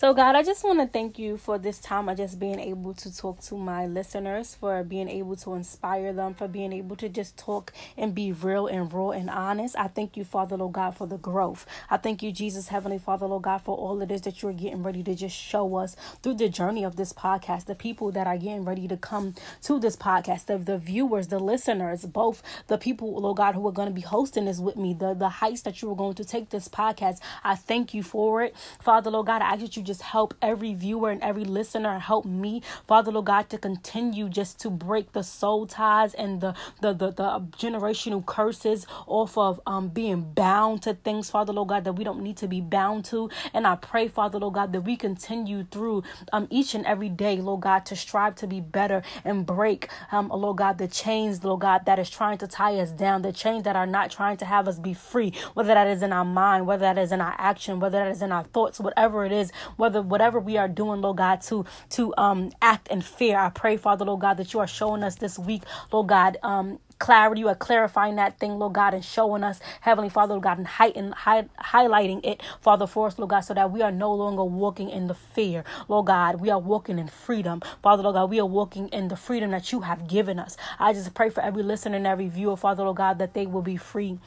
so, 0.00 0.14
God, 0.14 0.34
I 0.34 0.42
just 0.42 0.64
want 0.64 0.78
to 0.78 0.86
thank 0.86 1.18
you 1.18 1.36
for 1.36 1.58
this 1.58 1.78
time 1.78 2.08
of 2.08 2.16
just 2.16 2.38
being 2.38 2.58
able 2.58 2.94
to 2.94 3.14
talk 3.14 3.38
to 3.42 3.54
my 3.54 3.86
listeners, 3.86 4.54
for 4.54 4.82
being 4.82 5.10
able 5.10 5.36
to 5.36 5.52
inspire 5.52 6.14
them, 6.14 6.32
for 6.32 6.48
being 6.48 6.72
able 6.72 6.96
to 6.96 7.10
just 7.10 7.36
talk 7.36 7.70
and 7.98 8.14
be 8.14 8.32
real 8.32 8.66
and 8.66 8.90
raw 8.90 9.10
and 9.10 9.28
honest. 9.28 9.76
I 9.78 9.88
thank 9.88 10.16
you, 10.16 10.24
Father, 10.24 10.56
Lord 10.56 10.72
God, 10.72 10.96
for 10.96 11.06
the 11.06 11.18
growth. 11.18 11.66
I 11.90 11.98
thank 11.98 12.22
you, 12.22 12.32
Jesus, 12.32 12.68
Heavenly 12.68 12.96
Father, 12.96 13.26
Lord 13.26 13.42
God, 13.42 13.58
for 13.58 13.76
all 13.76 14.00
it 14.00 14.10
is 14.10 14.22
that 14.22 14.40
you're 14.40 14.54
getting 14.54 14.82
ready 14.82 15.02
to 15.02 15.14
just 15.14 15.36
show 15.36 15.76
us 15.76 15.96
through 16.22 16.36
the 16.36 16.48
journey 16.48 16.82
of 16.82 16.96
this 16.96 17.12
podcast, 17.12 17.66
the 17.66 17.74
people 17.74 18.10
that 18.12 18.26
are 18.26 18.38
getting 18.38 18.64
ready 18.64 18.88
to 18.88 18.96
come 18.96 19.34
to 19.64 19.78
this 19.78 19.96
podcast, 19.96 20.46
the, 20.46 20.56
the 20.56 20.78
viewers, 20.78 21.28
the 21.28 21.38
listeners, 21.38 22.06
both 22.06 22.42
the 22.68 22.78
people, 22.78 23.20
Lord 23.20 23.36
God, 23.36 23.54
who 23.54 23.68
are 23.68 23.72
going 23.72 23.88
to 23.88 23.94
be 23.94 24.00
hosting 24.00 24.46
this 24.46 24.60
with 24.60 24.76
me, 24.76 24.94
the, 24.94 25.12
the 25.12 25.28
heights 25.28 25.60
that 25.60 25.82
you 25.82 25.90
are 25.92 25.94
going 25.94 26.14
to 26.14 26.24
take 26.24 26.48
this 26.48 26.68
podcast. 26.68 27.18
I 27.44 27.54
thank 27.54 27.92
you 27.92 28.02
for 28.02 28.42
it. 28.42 28.56
Father, 28.80 29.10
Lord 29.10 29.26
God, 29.26 29.42
I 29.42 29.52
ask 29.52 29.60
that 29.60 29.76
you 29.76 29.89
just 29.90 30.02
help 30.02 30.34
every 30.40 30.74
viewer 30.74 31.10
and 31.10 31.22
every 31.22 31.44
listener. 31.44 31.98
Help 31.98 32.24
me, 32.24 32.62
Father 32.86 33.10
Lord 33.10 33.26
God, 33.26 33.50
to 33.50 33.58
continue 33.58 34.28
just 34.28 34.60
to 34.60 34.70
break 34.70 35.12
the 35.12 35.24
soul 35.24 35.66
ties 35.66 36.14
and 36.14 36.40
the 36.40 36.54
the 36.80 36.92
the, 36.92 37.10
the 37.10 37.28
generational 37.58 38.24
curses 38.24 38.86
off 39.06 39.36
of 39.36 39.60
um 39.66 39.88
being 39.88 40.22
bound 40.34 40.82
to 40.82 40.94
things, 40.94 41.30
Father 41.30 41.52
Lord 41.52 41.68
God, 41.70 41.84
that 41.84 41.94
we 41.94 42.04
don't 42.04 42.22
need 42.22 42.36
to 42.38 42.48
be 42.48 42.60
bound 42.60 43.04
to. 43.06 43.30
And 43.52 43.66
I 43.66 43.74
pray, 43.76 44.08
Father 44.08 44.38
Lord 44.38 44.54
God, 44.54 44.72
that 44.72 44.82
we 44.82 44.96
continue 44.96 45.64
through 45.64 46.04
um 46.32 46.46
each 46.50 46.74
and 46.74 46.86
every 46.86 47.08
day, 47.10 47.36
Lord 47.40 47.62
God, 47.62 47.84
to 47.86 47.96
strive 47.96 48.36
to 48.36 48.46
be 48.46 48.60
better 48.60 49.02
and 49.24 49.44
break 49.46 49.88
um 50.12 50.28
Lord 50.28 50.58
God 50.58 50.78
the 50.78 50.88
chains, 50.88 51.44
Lord 51.44 51.60
God, 51.62 51.86
that 51.86 51.98
is 51.98 52.10
trying 52.10 52.38
to 52.38 52.46
tie 52.46 52.76
us 52.76 52.92
down, 52.92 53.22
the 53.22 53.32
chains 53.32 53.64
that 53.64 53.76
are 53.76 53.86
not 53.86 54.10
trying 54.10 54.36
to 54.38 54.44
have 54.44 54.68
us 54.68 54.78
be 54.78 54.94
free, 54.94 55.32
whether 55.54 55.74
that 55.74 55.88
is 55.88 56.02
in 56.02 56.12
our 56.12 56.24
mind, 56.24 56.66
whether 56.66 56.82
that 56.82 56.98
is 56.98 57.12
in 57.12 57.20
our 57.20 57.34
action, 57.38 57.80
whether 57.80 57.98
that 57.98 58.10
is 58.10 58.22
in 58.22 58.32
our 58.32 58.44
thoughts, 58.44 58.80
whatever 58.80 59.24
it 59.24 59.32
is, 59.32 59.52
whether 59.80 60.02
whatever 60.02 60.40
we 60.40 60.58
are 60.58 60.68
doing, 60.68 61.02
Lord 61.02 61.18
God, 61.18 61.42
to 61.42 61.66
to 61.90 62.14
um 62.18 62.52
act 62.62 62.88
in 62.88 63.02
fear. 63.02 63.38
I 63.38 63.50
pray, 63.50 63.78
Father, 63.78 64.06
Lord 64.06 64.22
God, 64.22 64.38
that 64.38 64.54
you 64.54 64.60
are 64.60 64.68
showing 64.68 65.04
us 65.04 65.16
this 65.16 65.38
week, 65.38 65.64
Lord 65.92 66.08
God, 66.08 66.38
um 66.44 66.80
clarity. 66.98 67.40
You 67.40 67.48
are 67.48 67.54
clarifying 67.56 68.16
that 68.16 68.38
thing, 68.38 68.58
Lord 68.58 68.74
God, 68.74 68.94
and 68.94 69.04
showing 69.04 69.42
us, 69.44 69.60
Heavenly 69.80 70.10
Father, 70.10 70.34
Lord 70.34 70.44
God, 70.44 70.58
and 70.58 70.66
heighten, 70.66 71.12
high, 71.12 71.44
highlighting 71.60 72.24
it, 72.24 72.42
Father, 72.60 72.86
for 72.86 73.06
us, 73.06 73.18
Lord 73.18 73.30
God, 73.30 73.40
so 73.40 73.54
that 73.54 73.70
we 73.72 73.82
are 73.82 73.92
no 73.92 74.12
longer 74.14 74.44
walking 74.44 74.90
in 74.90 75.06
the 75.08 75.14
fear, 75.14 75.64
Lord 75.88 76.06
God. 76.06 76.40
We 76.40 76.50
are 76.50 76.58
walking 76.58 76.98
in 76.98 77.08
freedom, 77.08 77.62
Father, 77.82 78.02
Lord 78.02 78.14
God. 78.14 78.30
We 78.30 78.40
are 78.40 78.46
walking 78.46 78.88
in 78.88 79.08
the 79.08 79.16
freedom 79.16 79.50
that 79.52 79.72
you 79.72 79.80
have 79.82 80.06
given 80.08 80.38
us. 80.38 80.56
I 80.78 80.92
just 80.92 81.14
pray 81.14 81.30
for 81.30 81.42
every 81.42 81.62
listener 81.62 81.96
and 81.96 82.06
every 82.06 82.28
viewer, 82.28 82.56
Father, 82.56 82.84
Lord 82.84 82.96
God, 82.98 83.18
that 83.18 83.34
they 83.34 83.46
will 83.46 83.62
be 83.62 83.76
free 83.76 84.18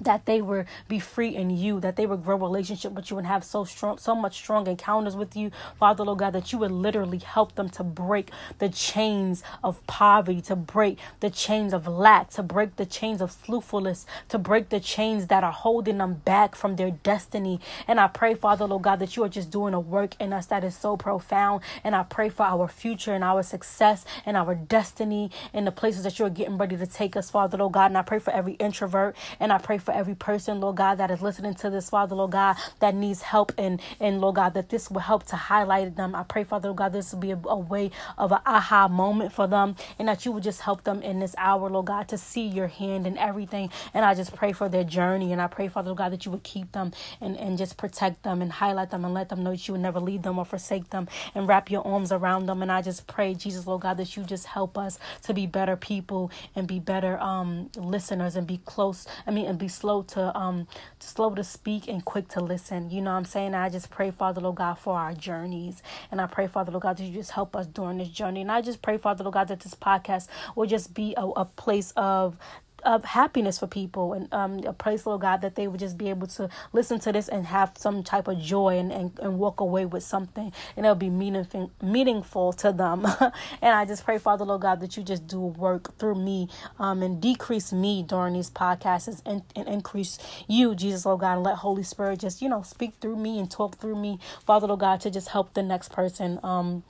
that 0.00 0.26
they 0.26 0.42
will 0.42 0.64
be 0.88 0.98
free 0.98 1.34
in 1.34 1.50
you, 1.50 1.80
that 1.80 1.96
they 1.96 2.06
would 2.06 2.24
grow 2.24 2.36
relationship 2.36 2.92
with 2.92 3.10
you 3.10 3.18
and 3.18 3.26
have 3.26 3.44
so 3.44 3.64
strong, 3.64 3.98
so 3.98 4.14
much 4.14 4.36
strong 4.36 4.66
encounters 4.66 5.16
with 5.16 5.36
you, 5.36 5.50
Father 5.78 6.04
Lord 6.04 6.18
God, 6.18 6.32
that 6.32 6.52
you 6.52 6.58
would 6.58 6.70
literally 6.70 7.18
help 7.18 7.54
them 7.54 7.68
to 7.70 7.84
break 7.84 8.30
the 8.58 8.68
chains 8.68 9.42
of 9.62 9.84
poverty, 9.86 10.40
to 10.42 10.56
break 10.56 10.98
the 11.20 11.30
chains 11.30 11.72
of 11.72 11.86
lack, 11.86 12.30
to 12.30 12.42
break 12.42 12.76
the 12.76 12.86
chains 12.86 13.20
of 13.20 13.32
slothfulness, 13.32 14.06
to 14.28 14.38
break 14.38 14.68
the 14.68 14.80
chains 14.80 15.28
that 15.28 15.44
are 15.44 15.52
holding 15.52 15.98
them 15.98 16.14
back 16.24 16.54
from 16.54 16.76
their 16.76 16.90
destiny. 16.90 17.60
And 17.88 17.98
I 17.98 18.08
pray, 18.08 18.34
Father 18.34 18.66
Lord 18.66 18.82
God, 18.82 18.98
that 18.98 19.16
you 19.16 19.24
are 19.24 19.28
just 19.28 19.50
doing 19.50 19.74
a 19.74 19.80
work 19.80 20.14
in 20.20 20.32
us 20.32 20.46
that 20.46 20.64
is 20.64 20.76
so 20.76 20.96
profound. 20.96 21.62
And 21.82 21.94
I 21.94 22.02
pray 22.02 22.28
for 22.28 22.44
our 22.44 22.68
future 22.68 23.14
and 23.14 23.24
our 23.24 23.42
success 23.42 24.04
and 24.24 24.36
our 24.36 24.54
destiny 24.54 25.30
and 25.52 25.66
the 25.66 25.72
places 25.72 26.04
that 26.04 26.18
you 26.18 26.26
are 26.26 26.30
getting 26.30 26.58
ready 26.58 26.76
to 26.76 26.86
take 26.86 27.16
us, 27.16 27.30
Father 27.30 27.58
Lord 27.58 27.72
God. 27.72 27.86
And 27.86 27.98
I 27.98 28.02
pray 28.02 28.18
for 28.18 28.32
every 28.32 28.54
introvert 28.54 29.16
and 29.40 29.52
I 29.52 29.58
pray 29.58 29.78
for 29.86 29.92
every 29.94 30.16
person, 30.16 30.60
Lord 30.60 30.76
God, 30.76 30.96
that 30.96 31.10
is 31.12 31.22
listening 31.22 31.54
to 31.56 31.70
this, 31.70 31.90
Father, 31.90 32.16
Lord 32.16 32.32
God, 32.32 32.56
that 32.80 32.94
needs 32.94 33.22
help 33.22 33.52
and 33.58 33.80
and 34.00 34.20
Lord 34.20 34.36
God, 34.36 34.54
that 34.54 34.70
this 34.70 34.90
will 34.90 35.00
help 35.02 35.24
to 35.28 35.36
highlight 35.36 35.96
them. 35.96 36.14
I 36.16 36.24
pray, 36.24 36.44
Father, 36.44 36.68
Lord 36.70 36.78
God, 36.78 36.94
this 36.94 37.12
will 37.12 37.20
be 37.20 37.32
a, 37.32 37.40
a 37.46 37.58
way 37.58 37.92
of 38.18 38.32
an 38.32 38.40
aha 38.46 38.88
moment 38.88 39.32
for 39.32 39.48
them 39.48 39.76
and 39.98 40.08
that 40.08 40.26
you 40.26 40.32
would 40.32 40.44
just 40.44 40.62
help 40.62 40.84
them 40.84 41.02
in 41.02 41.20
this 41.20 41.34
hour, 41.38 41.70
Lord 41.70 41.86
God, 41.86 42.08
to 42.08 42.18
see 42.18 42.46
your 42.46 42.68
hand 42.68 43.06
in 43.06 43.18
everything. 43.18 43.70
And 43.94 44.04
I 44.04 44.14
just 44.14 44.34
pray 44.34 44.52
for 44.52 44.68
their 44.68 44.84
journey 44.84 45.32
and 45.32 45.42
I 45.42 45.48
pray, 45.48 45.68
Father, 45.68 45.88
Lord 45.88 45.98
God, 45.98 46.12
that 46.12 46.26
you 46.26 46.32
would 46.32 46.42
keep 46.44 46.72
them 46.72 46.92
and, 47.20 47.36
and 47.38 47.58
just 47.58 47.76
protect 47.78 48.24
them 48.24 48.42
and 48.42 48.52
highlight 48.52 48.90
them 48.90 49.04
and 49.04 49.14
let 49.14 49.30
them 49.30 49.42
know 49.44 49.52
that 49.52 49.68
you 49.68 49.72
would 49.74 49.80
never 49.82 50.00
leave 50.00 50.22
them 50.22 50.38
or 50.38 50.44
forsake 50.44 50.90
them 50.90 51.08
and 51.34 51.48
wrap 51.48 51.70
your 51.70 51.86
arms 51.86 52.12
around 52.12 52.46
them. 52.46 52.62
And 52.62 52.72
I 52.72 52.82
just 52.82 53.06
pray, 53.06 53.34
Jesus, 53.34 53.66
Lord 53.66 53.82
God, 53.82 53.96
that 53.98 54.16
you 54.16 54.24
just 54.24 54.46
help 54.46 54.78
us 54.78 54.98
to 55.22 55.34
be 55.34 55.46
better 55.46 55.76
people 55.76 56.30
and 56.54 56.66
be 56.66 56.78
better 56.80 57.18
um 57.20 57.70
listeners 57.76 58.36
and 58.36 58.46
be 58.46 58.58
close. 58.64 59.06
I 59.26 59.30
mean, 59.30 59.46
and 59.46 59.58
be 59.58 59.68
slow 59.76 60.02
to 60.02 60.36
um 60.36 60.66
slow 60.98 61.34
to 61.34 61.44
speak 61.44 61.88
and 61.88 62.04
quick 62.04 62.28
to 62.28 62.40
listen. 62.40 62.90
You 62.90 63.02
know 63.02 63.10
what 63.12 63.18
I'm 63.18 63.24
saying? 63.24 63.54
I 63.54 63.68
just 63.68 63.90
pray, 63.90 64.10
Father, 64.10 64.40
Lord 64.40 64.56
God, 64.56 64.74
for 64.78 64.96
our 64.98 65.14
journeys. 65.14 65.82
And 66.10 66.20
I 66.20 66.26
pray, 66.26 66.46
Father, 66.46 66.72
Lord 66.72 66.82
God, 66.82 66.96
that 66.98 67.04
you 67.04 67.14
just 67.14 67.32
help 67.32 67.56
us 67.56 67.66
during 67.66 67.98
this 67.98 68.08
journey. 68.08 68.42
And 68.42 68.50
I 68.52 68.62
just 68.62 68.82
pray, 68.82 68.98
Father, 68.98 69.24
Lord 69.24 69.34
God, 69.34 69.48
that 69.48 69.60
this 69.60 69.74
podcast 69.74 70.28
will 70.54 70.66
just 70.66 70.94
be 70.94 71.14
a, 71.16 71.26
a 71.26 71.44
place 71.44 71.92
of 71.96 72.38
of 72.86 73.04
happiness 73.04 73.58
for 73.58 73.66
people 73.66 74.12
and 74.12 74.32
um, 74.32 74.60
place, 74.78 75.04
Lord 75.06 75.22
God, 75.22 75.42
that 75.42 75.56
they 75.56 75.66
would 75.68 75.80
just 75.80 75.98
be 75.98 76.08
able 76.08 76.28
to 76.28 76.48
listen 76.72 77.00
to 77.00 77.12
this 77.12 77.28
and 77.28 77.46
have 77.46 77.72
some 77.76 78.02
type 78.02 78.28
of 78.28 78.38
joy 78.38 78.78
and, 78.78 78.92
and, 78.92 79.18
and 79.20 79.38
walk 79.38 79.60
away 79.60 79.84
with 79.84 80.04
something 80.04 80.52
and 80.76 80.86
it'll 80.86 80.94
be 80.94 81.10
meaningful 81.10 81.72
meaningful 81.82 82.52
to 82.54 82.72
them. 82.72 83.04
and 83.62 83.74
I 83.74 83.84
just 83.84 84.04
pray, 84.04 84.18
Father, 84.18 84.44
Lord 84.44 84.62
God, 84.62 84.80
that 84.80 84.96
you 84.96 85.02
just 85.02 85.26
do 85.26 85.40
work 85.40 85.98
through 85.98 86.14
me 86.14 86.48
um, 86.78 87.02
and 87.02 87.20
decrease 87.20 87.72
me 87.72 88.02
during 88.02 88.34
these 88.34 88.50
podcasts 88.50 89.20
and, 89.26 89.42
and 89.56 89.68
increase 89.68 90.18
you, 90.46 90.74
Jesus, 90.74 91.04
Lord 91.04 91.20
God, 91.20 91.34
and 91.34 91.42
let 91.42 91.56
Holy 91.56 91.82
Spirit 91.82 92.20
just, 92.20 92.40
you 92.40 92.48
know, 92.48 92.62
speak 92.62 92.94
through 93.00 93.16
me 93.16 93.38
and 93.38 93.50
talk 93.50 93.78
through 93.78 93.96
me, 93.96 94.18
Father, 94.44 94.68
Lord 94.68 94.80
God, 94.80 95.00
to 95.00 95.10
just 95.10 95.30
help 95.30 95.54
the 95.54 95.62
next 95.62 95.92
person. 95.92 96.38
Um, 96.42 96.84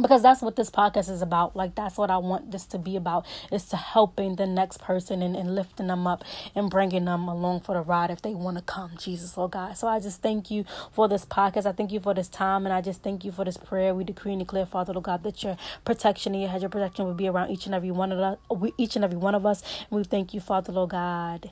because 0.00 0.22
that's 0.22 0.42
what 0.42 0.56
this 0.56 0.70
podcast 0.70 1.10
is 1.10 1.22
about. 1.22 1.56
Like 1.56 1.74
that's 1.74 1.96
what 1.96 2.10
i 2.10 2.18
want 2.18 2.50
this 2.50 2.66
to 2.66 2.78
be 2.78 2.96
about 2.96 3.26
is 3.50 3.64
to 3.66 3.76
helping 3.76 4.36
the 4.36 4.46
next 4.46 4.80
person 4.80 5.22
and, 5.22 5.36
and 5.36 5.54
lifting 5.54 5.86
them 5.86 6.06
up 6.06 6.24
and 6.54 6.70
bringing 6.70 7.04
them 7.06 7.28
along 7.28 7.60
for 7.60 7.74
the 7.74 7.80
ride 7.80 8.10
if 8.10 8.22
they 8.22 8.34
want 8.34 8.58
to 8.58 8.62
come 8.62 8.92
jesus 8.98 9.36
lord 9.36 9.52
god. 9.52 9.76
So 9.76 9.88
i 9.88 10.00
just 10.00 10.22
thank 10.22 10.50
you 10.50 10.64
for 10.92 11.08
this 11.08 11.24
podcast. 11.24 11.66
I 11.66 11.72
thank 11.72 11.92
you 11.92 12.00
for 12.00 12.14
this 12.14 12.28
time 12.28 12.66
and 12.66 12.72
i 12.72 12.80
just 12.80 13.02
thank 13.02 13.24
you 13.24 13.32
for 13.32 13.44
this 13.44 13.56
prayer. 13.56 13.94
We 13.94 14.04
decree 14.04 14.32
and 14.32 14.40
declare 14.40 14.66
father 14.66 14.92
lord 14.92 15.04
god 15.04 15.22
that 15.22 15.42
your 15.42 15.56
protection 15.84 16.34
and 16.34 16.42
your 16.42 16.66
of 16.66 16.70
protection 16.70 17.06
will 17.06 17.14
be 17.14 17.28
around 17.28 17.50
each 17.50 17.66
and 17.66 17.74
every 17.74 17.90
one 17.90 18.12
of 18.12 18.18
us 18.18 18.38
each 18.78 18.96
and 18.96 19.04
every 19.04 19.18
one 19.18 19.34
of 19.34 19.46
us. 19.46 19.62
And 19.90 19.98
we 19.98 20.04
thank 20.04 20.34
you 20.34 20.40
father 20.40 20.72
lord 20.72 20.90
god 20.90 21.50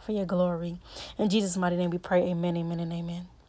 for 0.00 0.12
your 0.12 0.26
glory. 0.26 0.78
In 1.18 1.28
jesus 1.28 1.56
mighty 1.56 1.76
name 1.76 1.90
we 1.90 1.98
pray. 1.98 2.22
Amen 2.30 2.56
amen 2.56 2.80
and 2.80 2.92
amen 2.92 3.41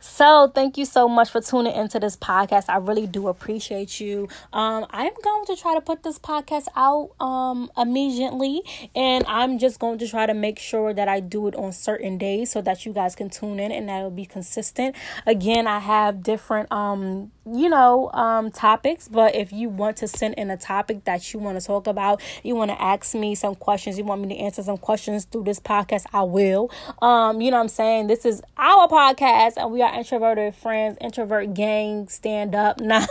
so, 0.00 0.50
thank 0.54 0.78
you 0.78 0.84
so 0.84 1.08
much 1.08 1.30
for 1.30 1.40
tuning 1.40 1.74
into 1.74 2.00
this 2.00 2.16
podcast. 2.16 2.64
I 2.68 2.78
really 2.78 3.06
do 3.06 3.28
appreciate 3.28 4.00
you. 4.00 4.28
Um, 4.52 4.86
I'm 4.90 5.12
going 5.22 5.44
to 5.46 5.56
try 5.56 5.74
to 5.74 5.80
put 5.80 6.02
this 6.02 6.18
podcast 6.18 6.66
out 6.76 7.10
um 7.20 7.70
immediately, 7.76 8.62
and 8.94 9.24
I'm 9.26 9.58
just 9.58 9.78
going 9.78 9.98
to 9.98 10.08
try 10.08 10.26
to 10.26 10.34
make 10.34 10.58
sure 10.58 10.94
that 10.94 11.08
I 11.08 11.20
do 11.20 11.46
it 11.48 11.54
on 11.54 11.72
certain 11.72 12.18
days 12.18 12.50
so 12.50 12.60
that 12.62 12.86
you 12.86 12.92
guys 12.92 13.14
can 13.14 13.30
tune 13.30 13.60
in 13.60 13.72
and 13.72 13.88
that 13.88 14.02
will 14.02 14.10
be 14.10 14.26
consistent. 14.26 14.96
Again, 15.26 15.66
I 15.66 15.78
have 15.78 16.22
different 16.22 16.70
um 16.72 17.30
you 17.46 17.68
know 17.68 18.10
um 18.12 18.50
topics, 18.50 19.08
but 19.08 19.34
if 19.34 19.52
you 19.52 19.68
want 19.68 19.96
to 19.98 20.08
send 20.08 20.34
in 20.34 20.50
a 20.50 20.56
topic 20.56 21.04
that 21.04 21.32
you 21.32 21.40
want 21.40 21.60
to 21.60 21.66
talk 21.66 21.86
about, 21.86 22.20
you 22.42 22.54
want 22.54 22.70
to 22.70 22.80
ask 22.80 23.14
me 23.14 23.34
some 23.34 23.54
questions, 23.54 23.98
you 23.98 24.04
want 24.04 24.22
me 24.22 24.28
to 24.34 24.40
answer 24.40 24.62
some 24.62 24.78
questions 24.78 25.24
through 25.24 25.44
this 25.44 25.60
podcast, 25.60 26.06
I 26.12 26.22
will. 26.22 26.70
Um, 27.02 27.40
you 27.40 27.50
know 27.50 27.60
I'm 27.60 27.68
saying? 27.68 28.06
This 28.06 28.24
is 28.24 28.42
our 28.56 28.88
podcast, 28.88 29.54
and 29.56 29.70
we 29.72 29.82
are 29.82 29.89
introverted 29.96 30.54
friends, 30.54 30.98
introvert 31.00 31.54
gang, 31.54 32.08
stand 32.08 32.54
up. 32.54 32.80
Nah, 32.90 33.06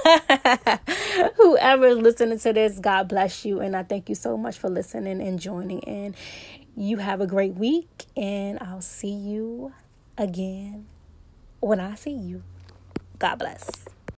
whoever 1.37 1.87
is 1.87 1.97
listening 1.97 2.39
to 2.39 2.53
this, 2.53 2.79
God 2.79 3.07
bless 3.07 3.45
you. 3.45 3.59
And 3.59 3.75
I 3.75 3.83
thank 3.83 4.09
you 4.09 4.15
so 4.15 4.37
much 4.37 4.57
for 4.57 4.69
listening 4.69 5.21
and 5.21 5.39
joining. 5.39 5.83
And 5.85 6.15
you 6.75 6.97
have 6.97 7.21
a 7.21 7.27
great 7.27 7.55
week. 7.55 8.05
And 8.17 8.59
I'll 8.61 8.81
see 8.81 9.13
you 9.13 9.73
again 10.17 10.87
when 11.59 11.79
I 11.79 11.95
see 11.95 12.11
you. 12.11 12.43
God 13.19 13.35
bless. 13.37 13.85